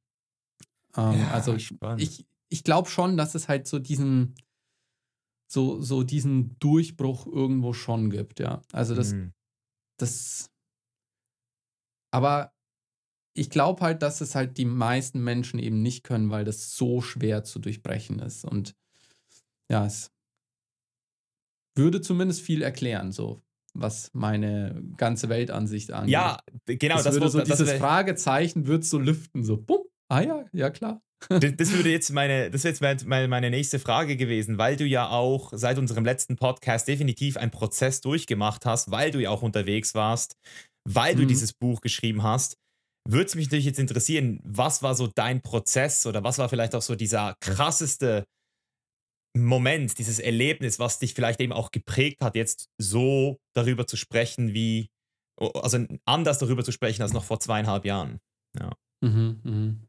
[0.97, 2.03] Ähm, ja also spannend.
[2.03, 4.35] ich, ich glaube schon, dass es halt so diesen,
[5.51, 8.63] so, so diesen Durchbruch irgendwo schon gibt, ja.
[8.73, 9.33] Also das, mhm.
[9.99, 10.51] das,
[12.11, 12.53] aber
[13.35, 17.01] ich glaube halt, dass es halt die meisten Menschen eben nicht können, weil das so
[17.01, 18.45] schwer zu durchbrechen ist.
[18.45, 18.75] Und
[19.71, 20.11] ja, es
[21.77, 23.43] würde zumindest viel erklären, so
[23.81, 26.13] was meine ganze Weltansicht angeht.
[26.13, 26.97] Ja, genau.
[26.97, 29.83] Das, das würde so dieses Fragezeichen wird so lüften, so bumm.
[30.09, 31.03] Ah ja, ja klar.
[31.29, 34.85] Das, das würde jetzt meine, das wäre jetzt meine, meine nächste Frage gewesen, weil du
[34.85, 39.43] ja auch seit unserem letzten Podcast definitiv einen Prozess durchgemacht hast, weil du ja auch
[39.43, 40.37] unterwegs warst,
[40.89, 41.29] weil du mhm.
[41.29, 42.57] dieses Buch geschrieben hast
[43.09, 46.75] würde es mich natürlich jetzt interessieren, was war so dein Prozess oder was war vielleicht
[46.75, 48.25] auch so dieser krasseste
[49.45, 54.55] Moment, dieses Erlebnis, was dich vielleicht eben auch geprägt hat, jetzt so darüber zu sprechen,
[54.55, 54.91] wie,
[55.37, 58.21] also anders darüber zu sprechen als noch vor zweieinhalb Jahren.
[58.59, 58.73] Ja.
[59.01, 59.89] Mhm, mh.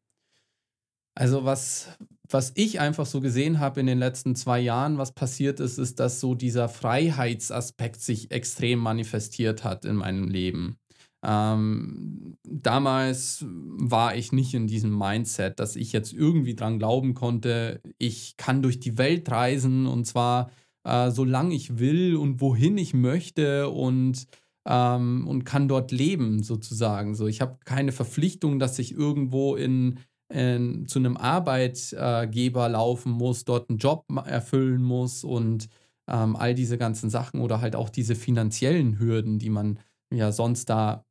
[1.16, 1.90] Also was,
[2.30, 6.00] was ich einfach so gesehen habe in den letzten zwei Jahren, was passiert ist, ist,
[6.00, 10.80] dass so dieser Freiheitsaspekt sich extrem manifestiert hat in meinem Leben.
[11.24, 17.82] Ähm, damals war ich nicht in diesem Mindset, dass ich jetzt irgendwie dran glauben konnte,
[17.98, 20.50] ich kann durch die Welt reisen und zwar
[20.86, 24.28] äh, solange ich will und wohin ich möchte und,
[24.66, 27.16] ähm, und kann dort leben sozusagen.
[27.16, 30.00] So, ich habe keine Verpflichtung, dass ich irgendwo in,
[30.34, 35.68] in zu einem Arbeitgeber laufen muss, dort einen Job erfüllen muss und
[36.08, 39.80] ähm, all diese ganzen Sachen oder halt auch diese finanziellen Hürden, die man
[40.12, 41.06] ja sonst da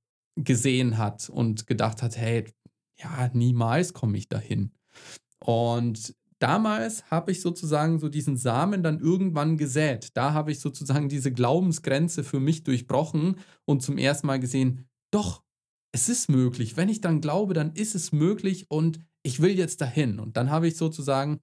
[0.45, 2.45] gesehen hat und gedacht hat, hey,
[2.99, 4.73] ja, niemals komme ich dahin.
[5.41, 10.11] Und damals habe ich sozusagen so diesen Samen dann irgendwann gesät.
[10.15, 15.43] Da habe ich sozusagen diese Glaubensgrenze für mich durchbrochen und zum ersten Mal gesehen, doch,
[15.93, 16.77] es ist möglich.
[16.77, 20.21] Wenn ich dann glaube, dann ist es möglich und ich will jetzt dahin.
[20.21, 21.41] Und dann habe ich sozusagen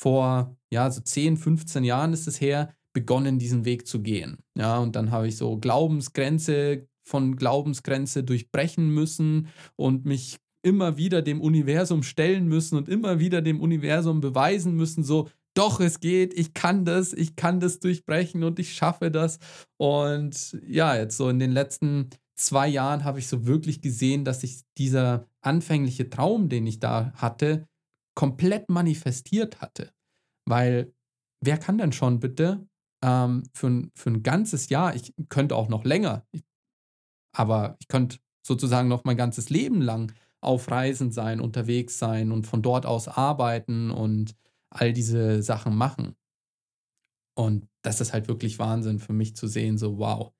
[0.00, 4.38] vor, ja, so 10, 15 Jahren ist es her, begonnen, diesen Weg zu gehen.
[4.56, 11.22] Ja, und dann habe ich so Glaubensgrenze von Glaubensgrenze durchbrechen müssen und mich immer wieder
[11.22, 16.34] dem Universum stellen müssen und immer wieder dem Universum beweisen müssen, so, doch, es geht,
[16.34, 19.38] ich kann das, ich kann das durchbrechen und ich schaffe das.
[19.76, 24.42] Und ja, jetzt so in den letzten zwei Jahren habe ich so wirklich gesehen, dass
[24.42, 27.66] sich dieser anfängliche Traum, den ich da hatte,
[28.14, 29.92] komplett manifestiert hatte.
[30.44, 30.92] Weil
[31.40, 32.66] wer kann denn schon bitte
[33.02, 36.42] ähm, für, ein, für ein ganzes Jahr, ich könnte auch noch länger, ich,
[37.32, 42.46] aber ich könnte sozusagen noch mein ganzes Leben lang auf Reisen sein, unterwegs sein und
[42.46, 44.34] von dort aus arbeiten und
[44.70, 46.16] all diese Sachen machen.
[47.36, 50.32] Und das ist halt wirklich Wahnsinn für mich zu sehen, so wow,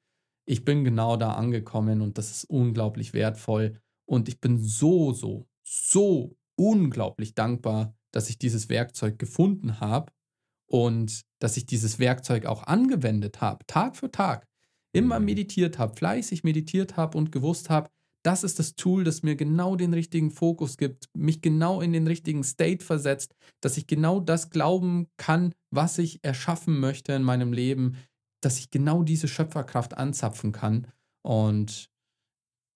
[0.47, 3.81] ich bin genau da angekommen und das ist unglaublich wertvoll.
[4.07, 10.13] Und ich bin so, so, so unglaublich dankbar, dass ich dieses Werkzeug gefunden habe
[10.67, 14.49] und dass ich dieses Werkzeug auch angewendet habe, Tag für Tag,
[14.93, 15.27] immer mhm.
[15.27, 17.91] meditiert habe, fleißig meditiert habe und gewusst habe,
[18.25, 22.07] das ist das Tool, das mir genau den richtigen Fokus gibt, mich genau in den
[22.07, 27.53] richtigen State versetzt, dass ich genau das glauben kann, was ich erschaffen möchte in meinem
[27.53, 27.97] Leben,
[28.43, 30.89] dass ich genau diese Schöpferkraft anzapfen kann.
[31.23, 31.91] Und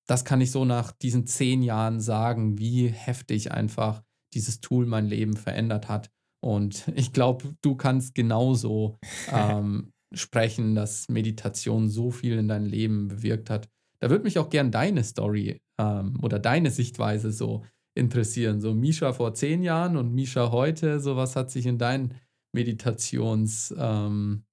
[0.06, 4.02] das kann ich so nach diesen zehn Jahren sagen, wie heftig einfach
[4.34, 6.10] dieses Tool mein Leben verändert hat.
[6.40, 8.98] Und ich glaube, du kannst genauso
[9.32, 13.68] ähm, sprechen, dass Meditation so viel in dein Leben bewirkt hat.
[14.00, 18.60] Da würde mich auch gern deine Story ähm, oder deine Sichtweise so interessieren.
[18.60, 22.14] So Misha vor zehn Jahren und Misha heute, so was hat sich in deinen
[22.52, 24.44] Meditations, ähm,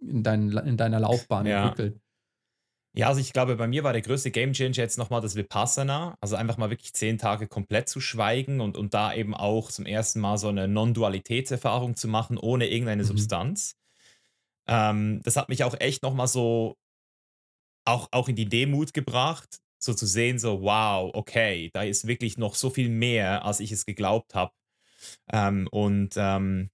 [0.00, 1.68] in, dein, in deiner Laufbahn ja.
[1.68, 2.00] entwickelt?
[2.94, 6.16] Ja, also ich glaube, bei mir war der größte Gamechanger jetzt nochmal das Vipassana.
[6.20, 9.84] Also einfach mal wirklich zehn Tage komplett zu schweigen und, und da eben auch zum
[9.84, 13.08] ersten Mal so eine Non-Dualitätserfahrung zu machen, ohne irgendeine mhm.
[13.08, 13.76] Substanz.
[14.68, 16.76] Ähm, das hat mich auch echt nochmal so
[17.86, 22.38] auch, auch in die Demut gebracht, so zu sehen, so, wow, okay, da ist wirklich
[22.38, 24.52] noch so viel mehr, als ich es geglaubt habe.
[25.32, 26.70] Ähm, und ähm,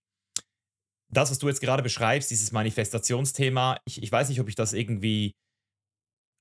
[1.10, 4.72] das, was du jetzt gerade beschreibst, dieses Manifestationsthema, ich, ich weiß nicht, ob ich das
[4.72, 5.34] irgendwie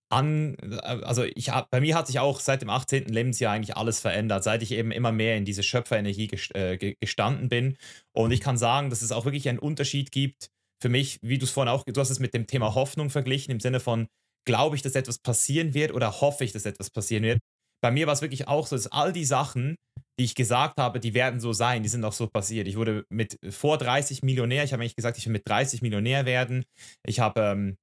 [0.09, 3.05] an, also ich bei mir hat sich auch seit dem 18.
[3.05, 7.77] Lebensjahr eigentlich alles verändert, seit ich eben immer mehr in diese Schöpferenergie äh, gestanden bin.
[8.13, 11.45] Und ich kann sagen, dass es auch wirklich einen Unterschied gibt für mich, wie du
[11.45, 14.07] es vorhin auch, du hast es mit dem Thema Hoffnung verglichen, im Sinne von,
[14.45, 17.39] glaube ich, dass etwas passieren wird oder hoffe ich, dass etwas passieren wird.
[17.83, 19.75] Bei mir war es wirklich auch so, dass all die Sachen,
[20.19, 22.67] die ich gesagt habe, die werden so sein, die sind auch so passiert.
[22.67, 26.25] Ich wurde mit vor 30 Millionär, ich habe eigentlich gesagt, ich will mit 30 Millionär
[26.25, 26.63] werden.
[27.05, 27.77] Ich habe ähm,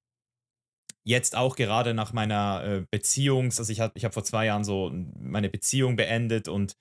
[1.05, 4.64] jetzt auch gerade nach meiner äh, Beziehung, also ich habe ich hab vor zwei Jahren
[4.64, 6.74] so meine Beziehung beendet und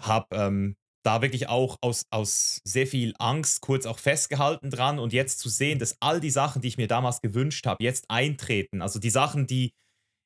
[0.00, 5.12] habe ähm, da wirklich auch aus, aus sehr viel Angst kurz auch festgehalten dran und
[5.12, 8.82] jetzt zu sehen, dass all die Sachen, die ich mir damals gewünscht habe, jetzt eintreten.
[8.82, 9.72] Also die Sachen, die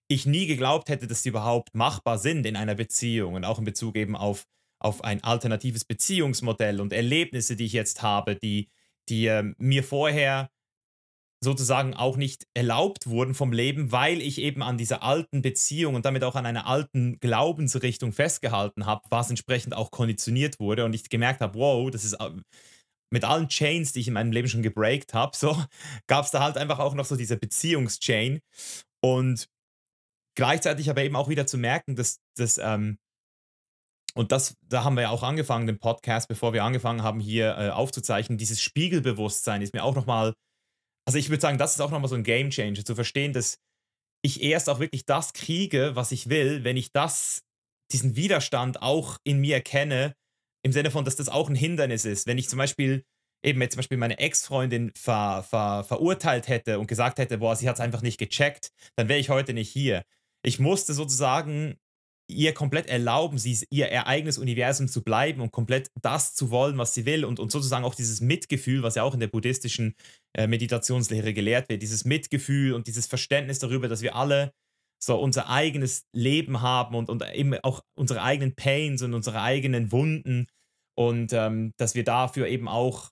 [0.08, 3.64] ich nie geglaubt hätte, dass sie überhaupt machbar sind in einer Beziehung und auch in
[3.64, 4.44] Bezug eben auf,
[4.78, 8.68] auf ein alternatives Beziehungsmodell und Erlebnisse, die ich jetzt habe, die,
[9.08, 10.50] die äh, mir vorher
[11.44, 16.04] sozusagen auch nicht erlaubt wurden vom Leben, weil ich eben an dieser alten Beziehung und
[16.04, 21.08] damit auch an einer alten Glaubensrichtung festgehalten habe, was entsprechend auch konditioniert wurde und ich
[21.08, 22.16] gemerkt habe, wow, das ist
[23.12, 25.56] mit allen Chains, die ich in meinem Leben schon gebreakt habe, so
[26.08, 28.40] gab es da halt einfach auch noch so diese Beziehungschain
[29.00, 29.48] und
[30.36, 32.98] gleichzeitig aber eben auch wieder zu merken, dass das ähm,
[34.16, 37.58] und das, da haben wir ja auch angefangen, den Podcast, bevor wir angefangen haben, hier
[37.58, 38.38] äh, aufzuzeichnen.
[38.38, 40.34] Dieses Spiegelbewusstsein ist mir auch nochmal
[41.06, 43.58] also ich würde sagen, das ist auch nochmal so ein Game Changer, zu verstehen, dass
[44.22, 47.42] ich erst auch wirklich das kriege, was ich will, wenn ich das,
[47.92, 50.14] diesen Widerstand auch in mir kenne,
[50.64, 52.26] im Sinne von, dass das auch ein Hindernis ist.
[52.26, 53.04] Wenn ich zum Beispiel
[53.44, 57.68] eben jetzt zum Beispiel meine Ex-Freundin ver, ver, verurteilt hätte und gesagt hätte, boah, sie
[57.68, 60.04] hat es einfach nicht gecheckt, dann wäre ich heute nicht hier.
[60.42, 61.76] Ich musste sozusagen
[62.26, 66.94] ihr komplett erlauben, sie ihr eigenes Universum zu bleiben und komplett das zu wollen, was
[66.94, 69.94] sie will und, und sozusagen auch dieses Mitgefühl, was ja auch in der buddhistischen
[70.36, 74.52] äh, Meditationslehre gelehrt wird, dieses Mitgefühl und dieses Verständnis darüber, dass wir alle
[75.02, 79.92] so unser eigenes Leben haben und, und eben auch unsere eigenen Pains und unsere eigenen
[79.92, 80.46] Wunden
[80.96, 83.10] und ähm, dass wir dafür eben auch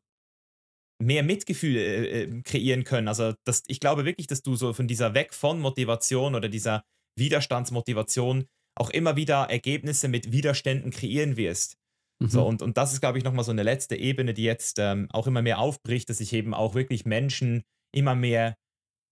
[1.03, 3.09] mehr Mitgefühl äh, äh kreieren können.
[3.09, 6.85] Also das, ich glaube wirklich, dass du so von dieser Weg von Motivation oder dieser
[7.19, 11.77] Widerstandsmotivation auch immer wieder Ergebnisse mit Widerständen kreieren wirst.
[12.21, 12.29] Mhm.
[12.29, 15.09] So, und, und das ist, glaube ich, nochmal so eine letzte Ebene, die jetzt ähm,
[15.13, 17.63] auch immer mehr aufbricht, dass ich eben auch wirklich Menschen
[17.95, 18.55] immer mehr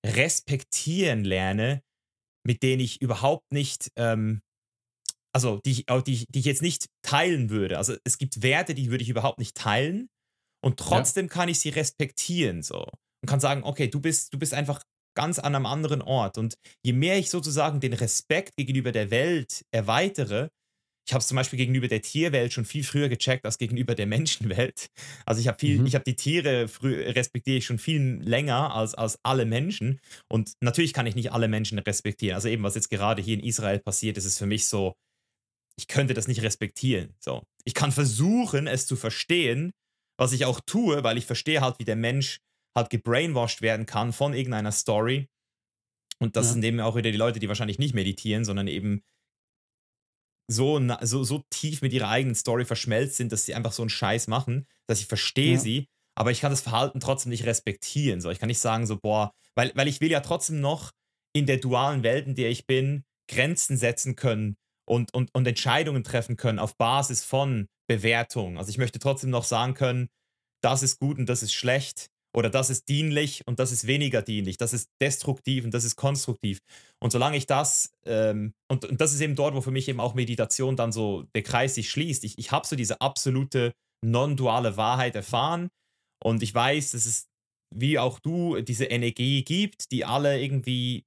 [0.06, 1.82] respektieren lerne,
[2.46, 4.40] mit denen ich überhaupt nicht, ähm,
[5.34, 7.78] also die, die, die ich jetzt nicht teilen würde.
[7.78, 10.08] Also es gibt Werte, die würde ich überhaupt nicht teilen
[10.64, 11.32] und trotzdem ja.
[11.32, 12.86] kann ich sie respektieren so
[13.22, 14.82] und kann sagen, okay, du bist, du bist einfach
[15.16, 16.38] ganz an einem anderen Ort.
[16.38, 20.48] Und je mehr ich sozusagen den Respekt gegenüber der Welt erweitere,
[21.06, 24.06] ich habe es zum Beispiel gegenüber der Tierwelt schon viel früher gecheckt als gegenüber der
[24.06, 24.90] Menschenwelt.
[25.26, 25.86] Also ich habe viel, mhm.
[25.86, 30.00] ich habe die Tiere respektiere ich schon viel länger als, als alle Menschen.
[30.28, 32.34] Und natürlich kann ich nicht alle Menschen respektieren.
[32.34, 34.94] Also eben, was jetzt gerade hier in Israel passiert, ist es für mich so,
[35.76, 37.14] ich könnte das nicht respektieren.
[37.18, 37.42] So.
[37.64, 39.72] Ich kann versuchen, es zu verstehen,
[40.18, 42.40] was ich auch tue, weil ich verstehe halt, wie der Mensch
[42.76, 45.28] halt gebrainwashed werden kann von irgendeiner Story.
[46.18, 46.52] Und das ja.
[46.52, 49.02] sind eben auch wieder die Leute, die wahrscheinlich nicht meditieren, sondern eben
[50.50, 53.90] so, so, so tief mit ihrer eigenen Story verschmelzt sind, dass sie einfach so einen
[53.90, 55.60] Scheiß machen, dass ich verstehe ja.
[55.60, 55.86] sie,
[56.16, 58.20] aber ich kann das Verhalten trotzdem nicht respektieren.
[58.20, 60.90] So, ich kann nicht sagen, so, boah, weil, weil ich will ja trotzdem noch
[61.32, 64.56] in der dualen Welt, in der ich bin, Grenzen setzen können
[64.88, 68.58] und, und, und Entscheidungen treffen können auf Basis von Bewertung.
[68.58, 70.08] Also ich möchte trotzdem noch sagen können,
[70.62, 74.22] das ist gut und das ist schlecht oder das ist dienlich und das ist weniger
[74.22, 76.60] dienlich, das ist destruktiv und das ist konstruktiv.
[77.00, 80.00] Und solange ich das, ähm, und, und, das ist eben dort, wo für mich eben
[80.00, 82.24] auch Meditation dann so der Kreis sich schließt.
[82.24, 83.72] Ich, ich habe so diese absolute
[84.04, 85.68] non-duale Wahrheit erfahren
[86.22, 87.26] und ich weiß, dass es,
[87.74, 91.04] wie auch du, diese Energie gibt, die alle irgendwie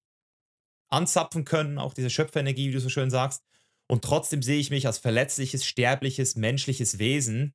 [0.89, 3.41] anzapfen können, auch diese Schöpferenergie, wie du so schön sagst.
[3.89, 7.53] Und trotzdem sehe ich mich als verletzliches, sterbliches, menschliches Wesen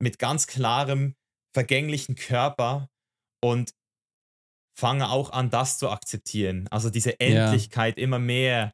[0.00, 1.14] mit ganz klarem,
[1.52, 2.88] vergänglichen Körper
[3.42, 3.72] und
[4.78, 6.66] fange auch an, das zu akzeptieren.
[6.70, 8.04] Also diese Endlichkeit ja.
[8.04, 8.72] immer mehr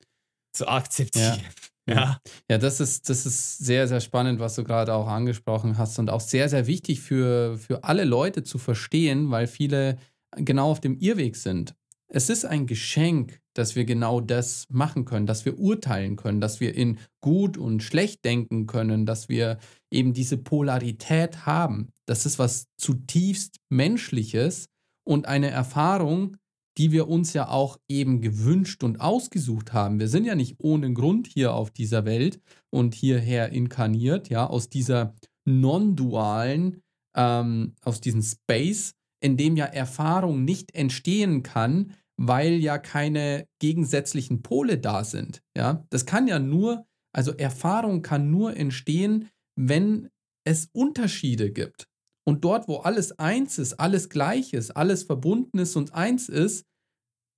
[0.52, 1.40] zu akzeptieren.
[1.42, 1.50] Ja.
[1.88, 2.20] Ja.
[2.50, 6.10] ja, das ist, das ist sehr, sehr spannend, was du gerade auch angesprochen hast und
[6.10, 9.96] auch sehr, sehr wichtig für, für alle Leute zu verstehen, weil viele
[10.36, 11.74] genau auf dem Irrweg sind.
[12.08, 16.60] Es ist ein Geschenk, dass wir genau das machen können, dass wir urteilen können, dass
[16.60, 19.58] wir in gut und schlecht denken können, dass wir
[19.90, 21.92] eben diese Polarität haben.
[22.09, 24.68] Das ist was zutiefst Menschliches
[25.04, 26.36] und eine Erfahrung,
[26.78, 29.98] die wir uns ja auch eben gewünscht und ausgesucht haben.
[29.98, 32.40] Wir sind ja nicht ohne Grund hier auf dieser Welt
[32.70, 35.14] und hierher inkarniert, ja, aus dieser
[35.46, 36.82] non-dualen,
[37.16, 38.92] ähm, aus diesem Space,
[39.22, 45.42] in dem ja Erfahrung nicht entstehen kann, weil ja keine gegensätzlichen Pole da sind.
[45.57, 49.28] Ja, das kann ja nur, also Erfahrung kann nur entstehen,
[49.59, 50.11] wenn
[50.44, 51.88] es Unterschiede gibt.
[52.26, 56.64] Und dort, wo alles eins ist, alles gleich ist, alles verbunden ist und eins ist,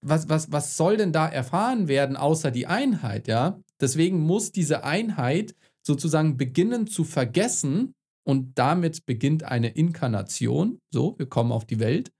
[0.00, 3.60] was, was, was soll denn da erfahren werden, außer die Einheit, ja?
[3.80, 5.54] Deswegen muss diese Einheit
[5.86, 7.94] sozusagen beginnen zu vergessen
[8.26, 10.78] und damit beginnt eine Inkarnation.
[10.92, 12.10] So, wir kommen auf die Welt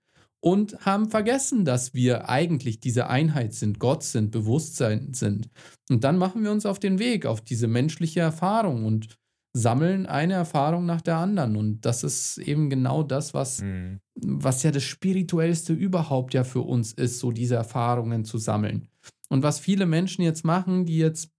[0.41, 5.49] und haben vergessen, dass wir eigentlich diese Einheit sind, Gott sind, Bewusstsein sind.
[5.89, 9.18] Und dann machen wir uns auf den Weg, auf diese menschliche Erfahrung und
[9.53, 11.55] sammeln eine Erfahrung nach der anderen.
[11.55, 13.99] Und das ist eben genau das, was, mhm.
[14.15, 18.87] was ja das Spirituellste überhaupt ja für uns ist, so diese Erfahrungen zu sammeln.
[19.29, 21.31] Und was viele Menschen jetzt machen, die jetzt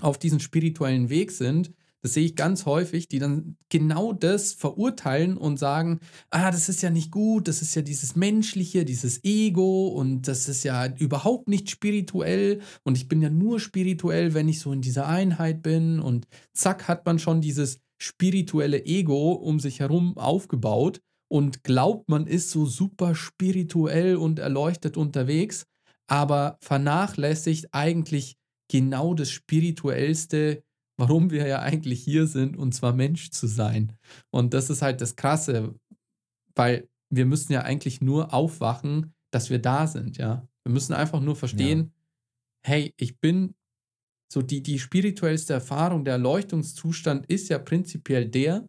[0.00, 1.72] auf diesem spirituellen Weg sind,
[2.06, 5.98] das sehe ich ganz häufig, die dann genau das verurteilen und sagen,
[6.30, 10.48] ah, das ist ja nicht gut, das ist ja dieses Menschliche, dieses Ego und das
[10.48, 12.60] ist ja überhaupt nicht spirituell.
[12.84, 15.98] Und ich bin ja nur spirituell, wenn ich so in dieser Einheit bin.
[15.98, 21.00] Und zack hat man schon dieses spirituelle Ego um sich herum aufgebaut.
[21.28, 25.66] Und glaubt, man ist so super spirituell und erleuchtet unterwegs,
[26.06, 28.36] aber vernachlässigt eigentlich
[28.70, 30.62] genau das spirituellste
[30.96, 33.92] warum wir ja eigentlich hier sind, und zwar Mensch zu sein.
[34.30, 35.74] Und das ist halt das Krasse,
[36.54, 40.48] weil wir müssen ja eigentlich nur aufwachen, dass wir da sind, ja.
[40.64, 41.92] Wir müssen einfach nur verstehen,
[42.64, 42.70] ja.
[42.70, 43.54] hey, ich bin
[44.32, 48.68] so die, die spirituellste Erfahrung, der Erleuchtungszustand ist ja prinzipiell der,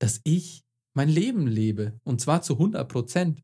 [0.00, 0.64] dass ich
[0.94, 3.42] mein Leben lebe und zwar zu 100 Prozent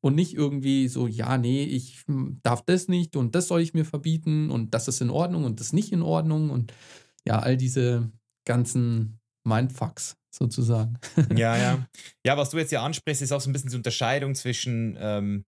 [0.00, 2.04] und nicht irgendwie so, ja, nee, ich
[2.42, 5.60] darf das nicht und das soll ich mir verbieten und das ist in Ordnung und
[5.60, 6.72] das nicht in Ordnung und
[7.28, 8.10] ja, all diese
[8.46, 10.98] ganzen Mindfucks sozusagen.
[11.36, 11.86] Ja, ja.
[12.24, 15.44] Ja, was du jetzt ja ansprichst, ist auch so ein bisschen die Unterscheidung zwischen ähm,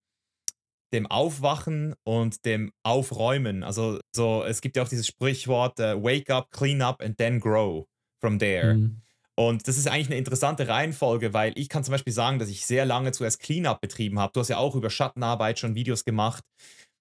[0.93, 3.63] dem Aufwachen und dem Aufräumen.
[3.63, 7.41] Also so, es gibt ja auch dieses Sprichwort, uh, wake up, clean up and then
[7.41, 7.87] grow
[8.21, 8.75] from there.
[8.75, 9.03] Mhm.
[9.37, 12.67] Und das ist eigentlich eine interessante Reihenfolge, weil ich kann zum Beispiel sagen, dass ich
[12.67, 14.33] sehr lange zuerst Cleanup betrieben habe.
[14.35, 16.45] Du hast ja auch über Schattenarbeit schon Videos gemacht.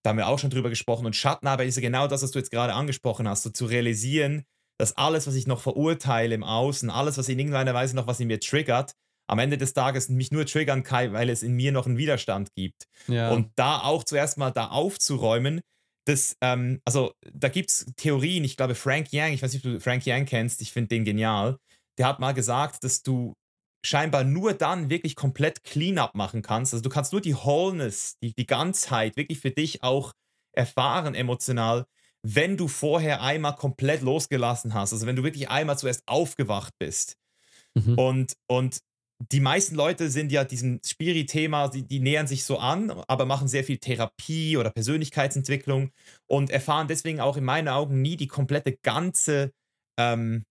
[0.04, 1.06] Da haben wir auch schon drüber gesprochen.
[1.06, 4.46] Und Schattenarbeit ist ja genau das, was du jetzt gerade angesprochen hast, so zu realisieren,
[4.80, 8.20] dass alles, was ich noch verurteile im Außen, alles, was in irgendeiner Weise noch was
[8.20, 8.94] in mir triggert,
[9.28, 12.50] am Ende des Tages mich nur triggern kann, weil es in mir noch einen Widerstand
[12.56, 12.86] gibt.
[13.08, 13.30] Ja.
[13.32, 15.62] Und da auch zuerst mal da aufzuräumen,
[16.08, 19.74] das, ähm, also da gibt es Theorien, ich glaube Frank Yang, ich weiß nicht, ob
[19.74, 21.58] du Frank Yang kennst, ich finde den genial,
[22.00, 23.34] der hat mal gesagt, dass du
[23.86, 26.74] scheinbar nur dann wirklich komplett Cleanup machen kannst.
[26.74, 30.14] Also du kannst nur die Wholeness, die, die Ganzheit wirklich für dich auch
[30.54, 31.86] erfahren emotional,
[32.24, 34.94] wenn du vorher einmal komplett losgelassen hast.
[34.94, 37.18] Also wenn du wirklich einmal zuerst aufgewacht bist.
[37.76, 37.98] Mhm.
[37.98, 38.80] Und, und
[39.32, 43.48] die meisten Leute sind ja diesem Spiri-Thema, die, die nähern sich so an, aber machen
[43.48, 45.92] sehr viel Therapie oder Persönlichkeitsentwicklung
[46.28, 49.52] und erfahren deswegen auch in meinen Augen nie die komplette ganze,
[50.00, 50.46] ähm,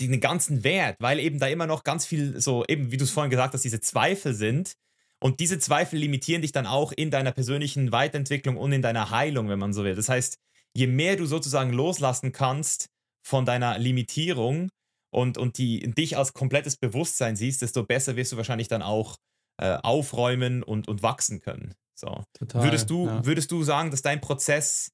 [0.00, 3.10] den ganzen Wert, weil eben da immer noch ganz viel so, eben wie du es
[3.10, 4.74] vorhin gesagt hast, diese Zweifel sind.
[5.20, 9.48] Und diese Zweifel limitieren dich dann auch in deiner persönlichen Weiterentwicklung und in deiner Heilung,
[9.48, 9.94] wenn man so will.
[9.94, 10.38] Das heißt,
[10.74, 12.88] je mehr du sozusagen loslassen kannst
[13.26, 14.70] von deiner Limitierung,
[15.10, 19.16] und, und die, dich als komplettes Bewusstsein siehst, desto besser wirst du wahrscheinlich dann auch
[19.60, 21.74] äh, aufräumen und, und wachsen können.
[21.94, 22.22] So.
[22.34, 23.24] Total, würdest, du, ja.
[23.24, 24.92] würdest du sagen, dass dein Prozess,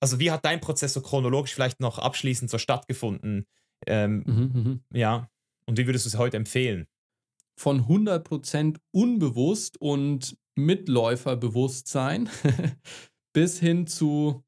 [0.00, 3.46] also wie hat dein Prozess so chronologisch vielleicht noch abschließend so stattgefunden?
[3.86, 4.84] Ähm, mhm, mhm.
[4.92, 5.28] ja,
[5.66, 6.86] und wie würdest du es heute empfehlen?
[7.58, 12.28] Von 100% unbewusst und Mitläuferbewusstsein
[13.32, 14.44] bis hin zu,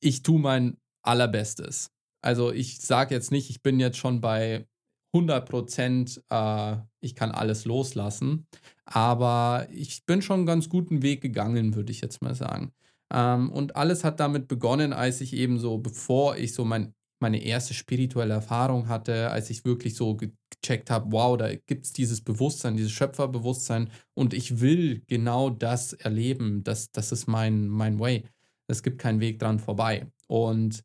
[0.00, 1.90] ich tue mein Allerbestes.
[2.22, 4.66] Also ich sage jetzt nicht, ich bin jetzt schon bei
[5.14, 8.46] 100 Prozent, äh, ich kann alles loslassen,
[8.84, 12.72] aber ich bin schon einen ganz guten Weg gegangen, würde ich jetzt mal sagen.
[13.12, 17.42] Ähm, und alles hat damit begonnen, als ich eben so, bevor ich so mein, meine
[17.42, 22.22] erste spirituelle Erfahrung hatte, als ich wirklich so gecheckt habe, wow, da gibt es dieses
[22.22, 28.24] Bewusstsein, dieses Schöpferbewusstsein und ich will genau das erleben, das, das ist mein, mein Way.
[28.68, 30.06] Es gibt keinen Weg dran vorbei.
[30.26, 30.82] Und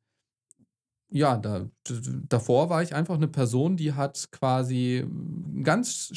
[1.14, 1.70] ja, da,
[2.30, 5.06] davor war ich einfach eine Person, die hat quasi
[5.62, 6.12] ganz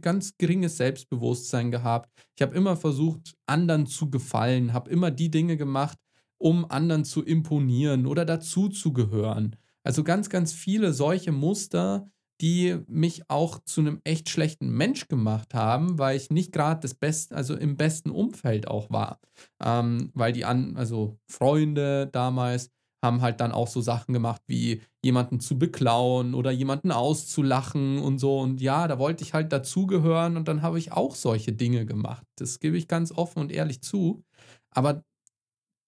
[0.00, 2.10] ganz geringes Selbstbewusstsein gehabt.
[2.36, 5.98] Ich habe immer versucht, anderen zu gefallen, habe immer die Dinge gemacht,
[6.38, 9.56] um anderen zu imponieren oder dazu zu gehören.
[9.84, 12.10] Also ganz, ganz viele solche Muster,
[12.40, 16.94] die mich auch zu einem echt schlechten Mensch gemacht haben, weil ich nicht gerade das
[16.94, 19.20] Beste, also im besten Umfeld auch war.
[19.62, 22.70] Ähm, weil die an, also Freunde damals,
[23.02, 28.18] haben halt dann auch so Sachen gemacht wie jemanden zu beklauen oder jemanden auszulachen und
[28.18, 28.40] so.
[28.40, 32.26] Und ja, da wollte ich halt dazugehören und dann habe ich auch solche Dinge gemacht.
[32.36, 34.24] Das gebe ich ganz offen und ehrlich zu.
[34.70, 35.02] Aber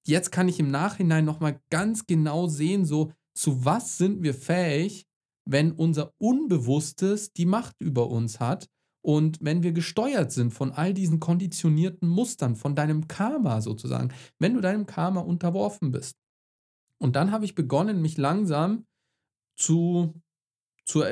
[0.09, 5.07] jetzt kann ich im Nachhinein nochmal ganz genau sehen, so zu was sind wir fähig,
[5.45, 8.69] wenn unser Unbewusstes die Macht über uns hat
[9.03, 14.55] und wenn wir gesteuert sind von all diesen konditionierten Mustern, von deinem Karma sozusagen, wenn
[14.55, 16.17] du deinem Karma unterworfen bist.
[16.99, 18.85] Und dann habe ich begonnen, mich langsam
[19.57, 20.21] zu,
[20.85, 21.03] zu,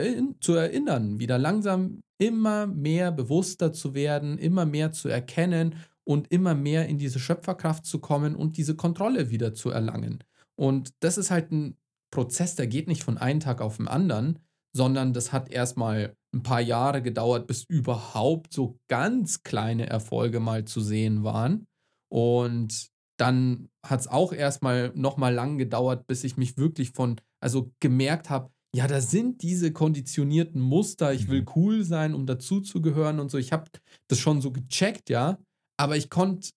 [0.40, 5.76] zu erinnern, wieder langsam immer mehr bewusster zu werden, immer mehr zu erkennen
[6.06, 10.22] und immer mehr in diese Schöpferkraft zu kommen und diese Kontrolle wieder zu erlangen.
[10.54, 11.76] Und das ist halt ein
[12.10, 14.38] Prozess, der geht nicht von einem Tag auf den anderen,
[14.74, 20.64] sondern das hat erstmal ein paar Jahre gedauert, bis überhaupt so ganz kleine Erfolge mal
[20.64, 21.66] zu sehen waren.
[22.08, 22.88] Und
[23.18, 28.30] dann hat es auch erstmal nochmal lang gedauert, bis ich mich wirklich von, also gemerkt
[28.30, 31.48] habe, ja, da sind diese konditionierten Muster, ich will mhm.
[31.56, 33.38] cool sein, um dazuzugehören und so.
[33.38, 33.64] Ich habe
[34.08, 35.38] das schon so gecheckt, ja,
[35.76, 36.50] aber ich konnte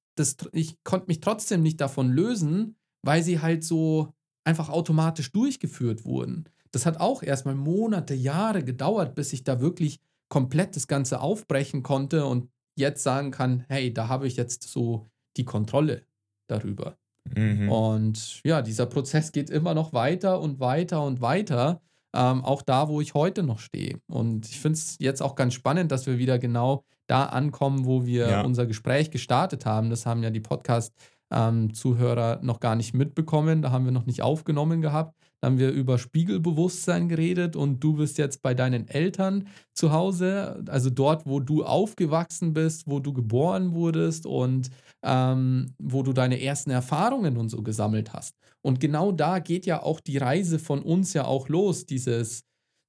[0.83, 4.13] konnte mich trotzdem nicht davon lösen, weil sie halt so
[4.43, 6.45] einfach automatisch durchgeführt wurden.
[6.71, 11.83] Das hat auch erstmal Monate, Jahre gedauert, bis ich da wirklich komplett das Ganze aufbrechen
[11.83, 15.07] konnte und jetzt sagen kann, hey, da habe ich jetzt so
[15.37, 16.03] die Kontrolle
[16.47, 16.97] darüber.
[17.35, 17.69] Mhm.
[17.69, 21.81] Und ja, dieser Prozess geht immer noch weiter und weiter und weiter.
[22.15, 23.99] Ähm, auch da, wo ich heute noch stehe.
[24.07, 28.05] Und ich finde es jetzt auch ganz spannend, dass wir wieder genau da ankommen, wo
[28.05, 28.41] wir ja.
[28.41, 29.89] unser Gespräch gestartet haben.
[29.89, 33.61] Das haben ja die Podcast-Zuhörer ähm, noch gar nicht mitbekommen.
[33.61, 35.15] Da haben wir noch nicht aufgenommen gehabt.
[35.41, 40.63] Da haben wir über Spiegelbewusstsein geredet und du bist jetzt bei deinen Eltern zu Hause,
[40.67, 44.69] also dort, wo du aufgewachsen bist, wo du geboren wurdest und
[45.01, 48.35] ähm, wo du deine ersten Erfahrungen und so gesammelt hast.
[48.61, 52.43] Und genau da geht ja auch die Reise von uns ja auch los, dieses,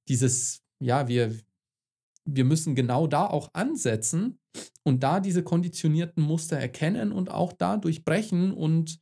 [0.07, 1.35] dieses, ja, wir,
[2.25, 4.39] wir müssen genau da auch ansetzen
[4.83, 8.99] und da diese konditionierten Muster erkennen und auch da durchbrechen und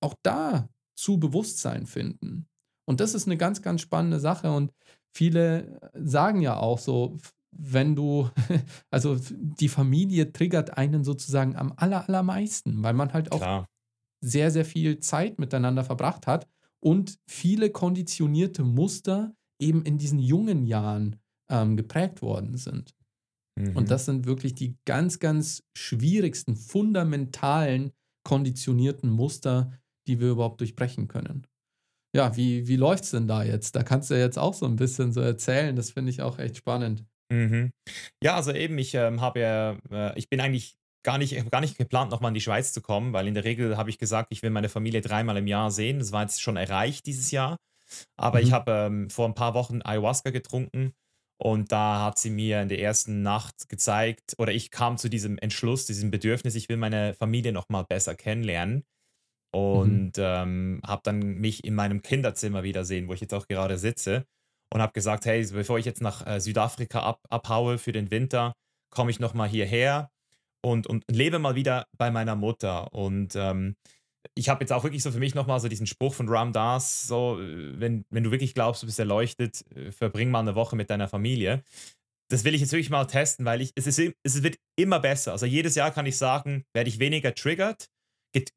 [0.00, 2.46] auch da zu Bewusstsein finden.
[2.86, 4.50] Und das ist eine ganz, ganz spannende Sache.
[4.50, 4.72] Und
[5.14, 7.18] viele sagen ja auch so,
[7.50, 8.30] wenn du,
[8.90, 13.68] also die Familie triggert einen sozusagen am aller, allermeisten, weil man halt auch Klar.
[14.20, 16.48] Sehr, sehr viel Zeit miteinander verbracht hat
[16.80, 21.16] und viele konditionierte Muster eben in diesen jungen Jahren
[21.50, 22.94] ähm, geprägt worden sind.
[23.58, 23.76] Mhm.
[23.76, 27.92] Und das sind wirklich die ganz, ganz schwierigsten, fundamentalen,
[28.24, 29.72] konditionierten Muster,
[30.06, 31.46] die wir überhaupt durchbrechen können.
[32.14, 33.76] Ja, wie, wie läuft es denn da jetzt?
[33.76, 35.76] Da kannst du ja jetzt auch so ein bisschen so erzählen.
[35.76, 37.04] Das finde ich auch echt spannend.
[37.30, 37.70] Mhm.
[38.22, 41.78] Ja, also eben, ich ähm, habe ja, äh, ich bin eigentlich gar nicht, gar nicht
[41.78, 44.42] geplant, nochmal in die Schweiz zu kommen, weil in der Regel habe ich gesagt, ich
[44.42, 45.98] will meine Familie dreimal im Jahr sehen.
[45.98, 47.56] Das war jetzt schon erreicht dieses Jahr.
[48.16, 48.44] Aber mhm.
[48.44, 50.92] ich habe ähm, vor ein paar Wochen Ayahuasca getrunken
[51.40, 55.38] und da hat sie mir in der ersten Nacht gezeigt, oder ich kam zu diesem
[55.38, 58.84] Entschluss, diesem Bedürfnis, ich will meine Familie nochmal besser kennenlernen.
[59.54, 59.60] Mhm.
[59.60, 60.22] Und mhm.
[60.24, 64.26] ähm, habe dann mich in meinem Kinderzimmer wiedersehen, wo ich jetzt auch gerade sitze.
[64.70, 68.52] Und habe gesagt, hey, bevor ich jetzt nach äh, Südafrika ab, abhaue für den Winter,
[68.90, 70.10] komme ich nochmal hierher
[70.62, 72.92] und, und lebe mal wieder bei meiner Mutter.
[72.92, 73.76] Und ähm,
[74.34, 77.06] ich habe jetzt auch wirklich so für mich nochmal so diesen Spruch von Ram Dass,
[77.06, 80.76] so, äh, wenn, wenn du wirklich glaubst, du bist erleuchtet, äh, verbring mal eine Woche
[80.76, 81.62] mit deiner Familie.
[82.30, 85.32] Das will ich jetzt wirklich mal testen, weil ich, es, ist, es wird immer besser.
[85.32, 87.88] Also jedes Jahr kann ich sagen, werde ich weniger triggert,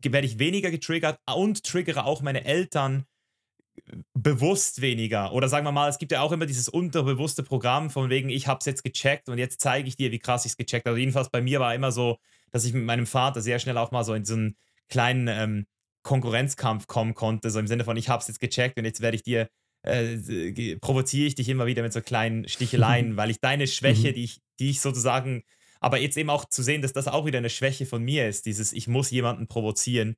[0.03, 3.05] werde ich weniger getriggert und triggere auch meine Eltern
[4.13, 5.34] bewusst weniger.
[5.34, 8.47] Oder sagen wir mal, es gibt ja auch immer dieses unterbewusste Programm von wegen, ich
[8.47, 10.91] habe es jetzt gecheckt und jetzt zeige ich dir, wie krass ich es gecheckt habe.
[10.91, 12.17] Also jedenfalls bei mir war immer so,
[12.51, 14.55] dass ich mit meinem Vater sehr schnell auch mal so in so einen
[14.89, 15.65] kleinen ähm,
[16.03, 19.15] Konkurrenzkampf kommen konnte, so im Sinne von, ich habe es jetzt gecheckt und jetzt werde
[19.15, 19.47] ich dir,
[19.84, 24.15] äh, provoziere ich dich immer wieder mit so kleinen Sticheleien, weil ich deine Schwäche, mhm.
[24.15, 25.43] die ich, die ich sozusagen,
[25.80, 28.45] aber jetzt eben auch zu sehen, dass das auch wieder eine Schwäche von mir ist,
[28.45, 30.15] dieses, ich muss jemanden provozieren.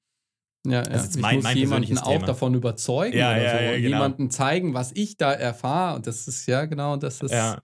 [0.66, 0.82] Ja, ja.
[0.84, 2.26] Also mein, ich muss jemanden auch Thema.
[2.26, 3.57] davon überzeugen ja, oder ja, so.
[3.57, 3.88] Ja, genau.
[3.89, 5.95] Jemanden zeigen, was ich da erfahre.
[5.95, 7.61] Und das ist, ja, genau, das ist, ja.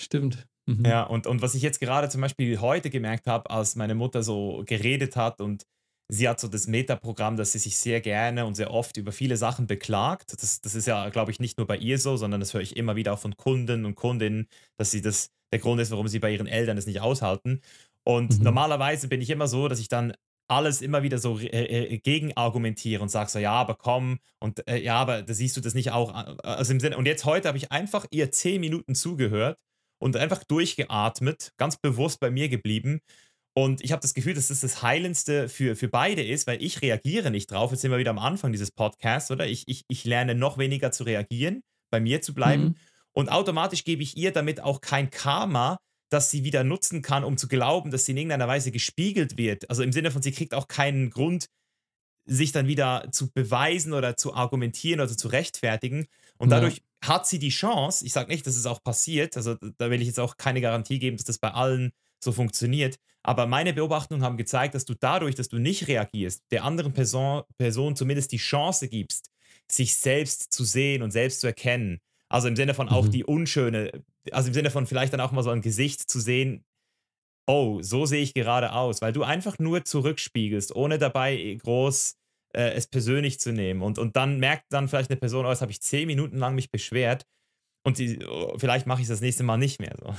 [0.00, 0.46] stimmt.
[0.66, 0.84] Mhm.
[0.84, 4.22] Ja, und, und was ich jetzt gerade zum Beispiel heute gemerkt habe, als meine Mutter
[4.22, 5.66] so geredet hat und
[6.08, 9.36] sie hat so das Metaprogramm, dass sie sich sehr gerne und sehr oft über viele
[9.36, 10.32] Sachen beklagt.
[10.40, 12.76] Das, das ist ja, glaube ich, nicht nur bei ihr so, sondern das höre ich
[12.76, 16.20] immer wieder auch von Kunden und Kundinnen, dass sie das der Grund ist, warum sie
[16.20, 17.60] bei ihren Eltern es nicht aushalten.
[18.04, 18.44] Und mhm.
[18.44, 20.14] normalerweise bin ich immer so, dass ich dann
[20.50, 24.66] alles immer wieder so äh, äh, gegen argumentiere und sage so, ja, aber komm und
[24.68, 26.10] äh, ja, aber da siehst du das nicht auch.
[26.10, 29.58] Äh, also im Sinne, und jetzt heute habe ich einfach ihr zehn Minuten zugehört
[29.98, 33.00] und einfach durchgeatmet, ganz bewusst bei mir geblieben
[33.54, 36.82] und ich habe das Gefühl, dass das das Heilendste für, für beide ist, weil ich
[36.82, 37.72] reagiere nicht drauf.
[37.72, 39.46] Jetzt sind wir wieder am Anfang dieses Podcasts, oder?
[39.46, 42.62] Ich, ich, ich lerne noch weniger zu reagieren, bei mir zu bleiben.
[42.62, 42.76] Mhm.
[43.12, 45.78] Und automatisch gebe ich ihr damit auch kein Karma,
[46.10, 49.68] das sie wieder nutzen kann, um zu glauben, dass sie in irgendeiner Weise gespiegelt wird.
[49.70, 51.46] Also im Sinne von, sie kriegt auch keinen Grund,
[52.26, 56.06] sich dann wieder zu beweisen oder zu argumentieren oder zu rechtfertigen.
[56.36, 57.08] Und dadurch ja.
[57.08, 60.06] hat sie die Chance, ich sage nicht, dass es auch passiert, also da will ich
[60.06, 61.92] jetzt auch keine Garantie geben, dass das bei allen
[62.22, 62.98] so funktioniert.
[63.22, 67.42] Aber meine Beobachtungen haben gezeigt, dass du dadurch, dass du nicht reagierst, der anderen Person,
[67.58, 69.30] Person zumindest die Chance gibst,
[69.70, 72.00] sich selbst zu sehen und selbst zu erkennen.
[72.28, 73.10] Also im Sinne von auch mhm.
[73.10, 76.64] die unschöne, also im Sinne von vielleicht dann auch mal so ein Gesicht zu sehen,
[77.46, 82.16] oh, so sehe ich gerade aus, weil du einfach nur zurückspiegelst, ohne dabei groß
[82.54, 83.82] äh, es persönlich zu nehmen.
[83.82, 86.54] Und, und dann merkt dann vielleicht eine Person, oh, jetzt habe ich zehn Minuten lang
[86.54, 87.26] mich beschwert
[87.82, 90.14] und die, oh, vielleicht mache ich das nächste Mal nicht mehr so.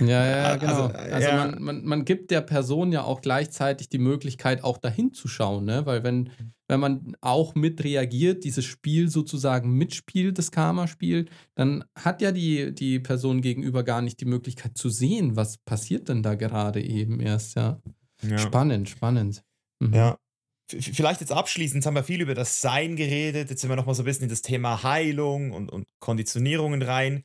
[0.04, 0.86] Ja, ja, genau.
[0.86, 1.36] Also, also ja.
[1.36, 5.64] Man, man, man gibt der Person ja auch gleichzeitig die Möglichkeit, auch dahin zu schauen,
[5.64, 5.86] ne?
[5.86, 6.30] Weil wenn,
[6.70, 12.72] wenn man auch mit reagiert, dieses Spiel sozusagen mitspielt, das Karma-Spiel, dann hat ja die,
[12.72, 17.18] die Person gegenüber gar nicht die Möglichkeit zu sehen, was passiert denn da gerade eben
[17.18, 17.82] erst, ja.
[18.22, 18.38] ja.
[18.38, 19.42] Spannend, spannend.
[19.80, 19.94] Mhm.
[19.94, 20.18] Ja,
[20.68, 23.96] vielleicht jetzt abschließend, jetzt haben wir viel über das Sein geredet, jetzt sind wir nochmal
[23.96, 27.24] so ein bisschen in das Thema Heilung und, und Konditionierungen rein.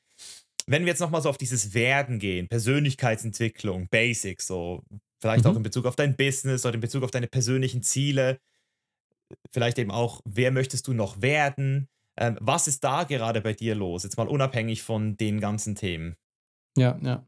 [0.65, 4.81] Wenn wir jetzt nochmal so auf dieses Werden gehen, Persönlichkeitsentwicklung, Basics, so
[5.21, 5.51] vielleicht mhm.
[5.51, 8.39] auch in Bezug auf dein Business oder in Bezug auf deine persönlichen Ziele,
[9.51, 11.87] vielleicht eben auch, wer möchtest du noch werden?
[12.17, 14.03] Ähm, was ist da gerade bei dir los?
[14.03, 16.15] Jetzt mal unabhängig von den ganzen Themen.
[16.77, 17.27] Ja, ja.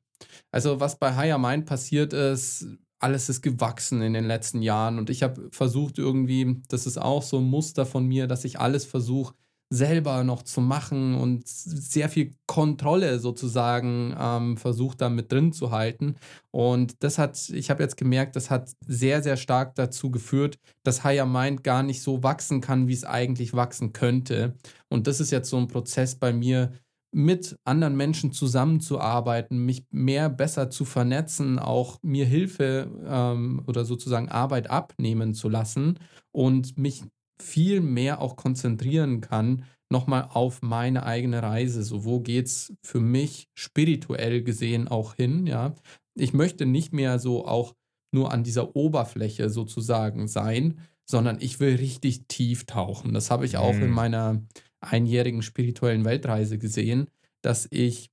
[0.51, 2.65] Also was bei Higher Mind passiert ist,
[2.99, 7.21] alles ist gewachsen in den letzten Jahren und ich habe versucht irgendwie, das ist auch
[7.21, 9.35] so ein Muster von mir, dass ich alles versuche
[9.69, 15.71] selber noch zu machen und sehr viel Kontrolle sozusagen ähm, versucht da mit drin zu
[15.71, 16.15] halten.
[16.51, 21.03] Und das hat, ich habe jetzt gemerkt, das hat sehr, sehr stark dazu geführt, dass
[21.03, 24.55] Higher Mind gar nicht so wachsen kann, wie es eigentlich wachsen könnte.
[24.89, 26.71] Und das ist jetzt so ein Prozess bei mir,
[27.11, 34.29] mit anderen Menschen zusammenzuarbeiten, mich mehr besser zu vernetzen, auch mir Hilfe ähm, oder sozusagen
[34.29, 35.99] Arbeit abnehmen zu lassen
[36.31, 37.03] und mich
[37.41, 41.83] viel mehr auch konzentrieren kann, nochmal auf meine eigene Reise.
[41.83, 45.47] So, wo geht es für mich spirituell gesehen auch hin?
[45.47, 45.75] Ja,
[46.15, 47.73] ich möchte nicht mehr so auch
[48.13, 50.79] nur an dieser Oberfläche sozusagen sein,
[51.09, 53.13] sondern ich will richtig tief tauchen.
[53.13, 53.91] Das habe ich auch in Mhm.
[53.91, 54.41] meiner
[54.81, 57.07] einjährigen spirituellen Weltreise gesehen,
[57.41, 58.09] dass ich,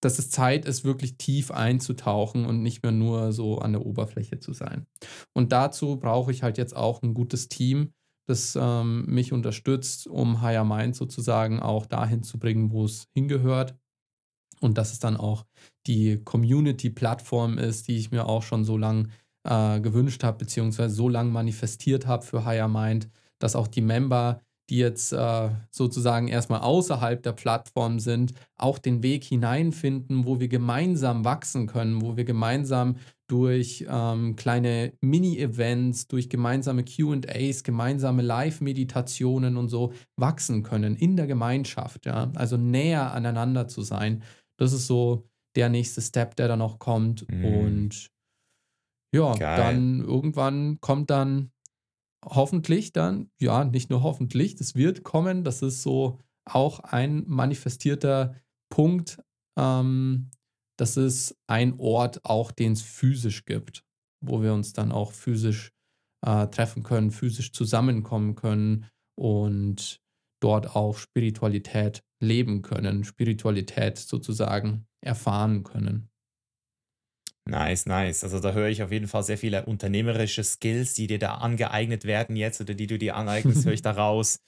[0.00, 4.38] dass es Zeit ist, wirklich tief einzutauchen und nicht mehr nur so an der Oberfläche
[4.38, 4.86] zu sein.
[5.34, 7.92] Und dazu brauche ich halt jetzt auch ein gutes Team,
[8.30, 13.76] das ähm, mich unterstützt, um Higher Mind sozusagen auch dahin zu bringen, wo es hingehört.
[14.60, 15.46] Und dass es dann auch
[15.86, 19.08] die Community-Plattform ist, die ich mir auch schon so lange
[19.44, 23.08] äh, gewünscht habe, beziehungsweise so lange manifestiert habe für Higher Mind,
[23.38, 24.40] dass auch die Member,
[24.70, 30.48] die jetzt äh, sozusagen erstmal außerhalb der Plattform sind, auch den Weg hineinfinden, wo wir
[30.48, 32.96] gemeinsam wachsen können, wo wir gemeinsam
[33.26, 41.26] durch ähm, kleine Mini-Events, durch gemeinsame QAs, gemeinsame Live-Meditationen und so wachsen können in der
[41.26, 42.30] Gemeinschaft, ja.
[42.34, 44.22] Also näher aneinander zu sein.
[44.56, 47.28] Das ist so der nächste Step, der dann noch kommt.
[47.28, 47.44] Mhm.
[47.44, 48.10] Und
[49.12, 49.56] ja, Geil.
[49.56, 51.50] dann irgendwann kommt dann
[52.24, 55.44] hoffentlich dann, ja, nicht nur hoffentlich, das wird kommen.
[55.44, 58.36] Das ist so auch ein manifestierter
[58.70, 59.22] Punkt.
[59.58, 60.30] Ähm,
[60.78, 63.84] das ist ein Ort auch, den es physisch gibt,
[64.24, 65.72] wo wir uns dann auch physisch
[66.24, 68.86] äh, treffen können, physisch zusammenkommen können
[69.18, 70.00] und
[70.42, 76.09] dort auch Spiritualität leben können, Spiritualität sozusagen erfahren können.
[77.50, 78.22] Nice, nice.
[78.22, 82.04] Also da höre ich auf jeden Fall sehr viele unternehmerische Skills, die dir da angeeignet
[82.04, 84.38] werden jetzt oder die du dir aneignest, höre ich daraus.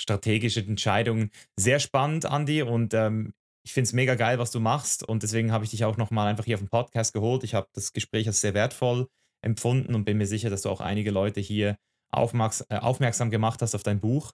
[0.00, 1.30] Strategische Entscheidungen.
[1.56, 2.62] Sehr spannend, Andi.
[2.62, 5.06] Und ähm, ich finde es mega geil, was du machst.
[5.06, 7.44] Und deswegen habe ich dich auch nochmal einfach hier auf den Podcast geholt.
[7.44, 9.06] Ich habe das Gespräch als sehr wertvoll
[9.42, 11.76] empfunden und bin mir sicher, dass du auch einige Leute hier
[12.10, 14.32] aufmerksam gemacht hast auf dein Buch.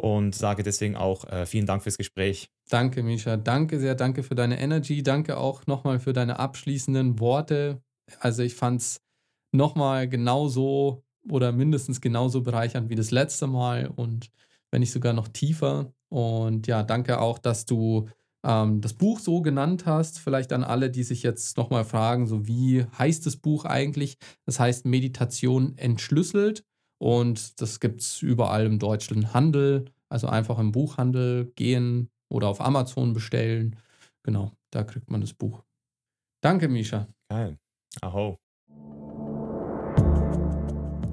[0.00, 2.50] Und sage deswegen auch äh, vielen Dank fürs Gespräch.
[2.68, 3.36] Danke, Misha.
[3.36, 3.96] Danke sehr.
[3.96, 5.02] Danke für deine Energy.
[5.02, 7.82] Danke auch nochmal für deine abschließenden Worte.
[8.20, 9.00] Also ich fand es
[9.50, 14.30] nochmal genauso oder mindestens genauso bereichernd wie das letzte Mal und
[14.70, 15.92] wenn nicht sogar noch tiefer.
[16.10, 18.08] Und ja, danke auch, dass du
[18.44, 20.20] ähm, das Buch so genannt hast.
[20.20, 24.16] Vielleicht an alle, die sich jetzt nochmal fragen, so wie heißt das Buch eigentlich?
[24.46, 26.64] Das heißt Meditation entschlüsselt
[26.98, 29.86] und das gibt es überall im deutschen Handel.
[30.08, 33.76] Also einfach im Buchhandel gehen oder auf Amazon bestellen.
[34.22, 35.62] Genau, da kriegt man das Buch.
[36.40, 37.08] Danke, Misha.
[37.28, 37.58] Geil.
[38.00, 38.38] Aho.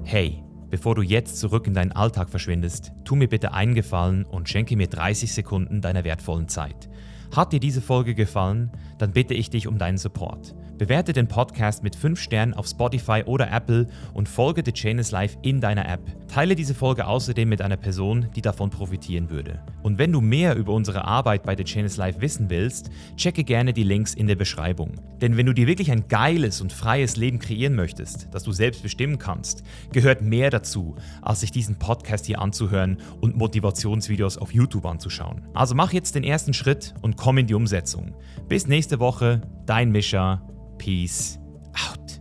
[0.04, 4.48] Hey, bevor du jetzt zurück in deinen Alltag verschwindest, tu mir bitte einen Gefallen und
[4.48, 6.88] schenke mir 30 Sekunden deiner wertvollen Zeit.
[7.34, 10.54] Hat dir diese Folge gefallen, dann bitte ich dich um deinen Support.
[10.78, 15.10] Bewerte den Podcast mit 5 Sternen auf Spotify oder Apple und folge The Chain is
[15.10, 16.00] Life in deiner App.
[16.28, 19.62] Teile diese Folge außerdem mit einer Person, die davon profitieren würde.
[19.82, 23.42] Und wenn du mehr über unsere Arbeit bei The Chain is Life wissen willst, checke
[23.42, 24.92] gerne die Links in der Beschreibung.
[25.22, 28.82] Denn wenn du dir wirklich ein geiles und freies Leben kreieren möchtest, das du selbst
[28.82, 29.62] bestimmen kannst,
[29.92, 35.48] gehört mehr dazu, als sich diesen Podcast hier anzuhören und Motivationsvideos auf YouTube anzuschauen.
[35.54, 38.14] Also mach jetzt den ersten Schritt und komm in die Umsetzung.
[38.46, 40.42] Bis nächste Woche, dein Mischa.
[40.78, 41.38] Peace
[41.78, 42.15] out.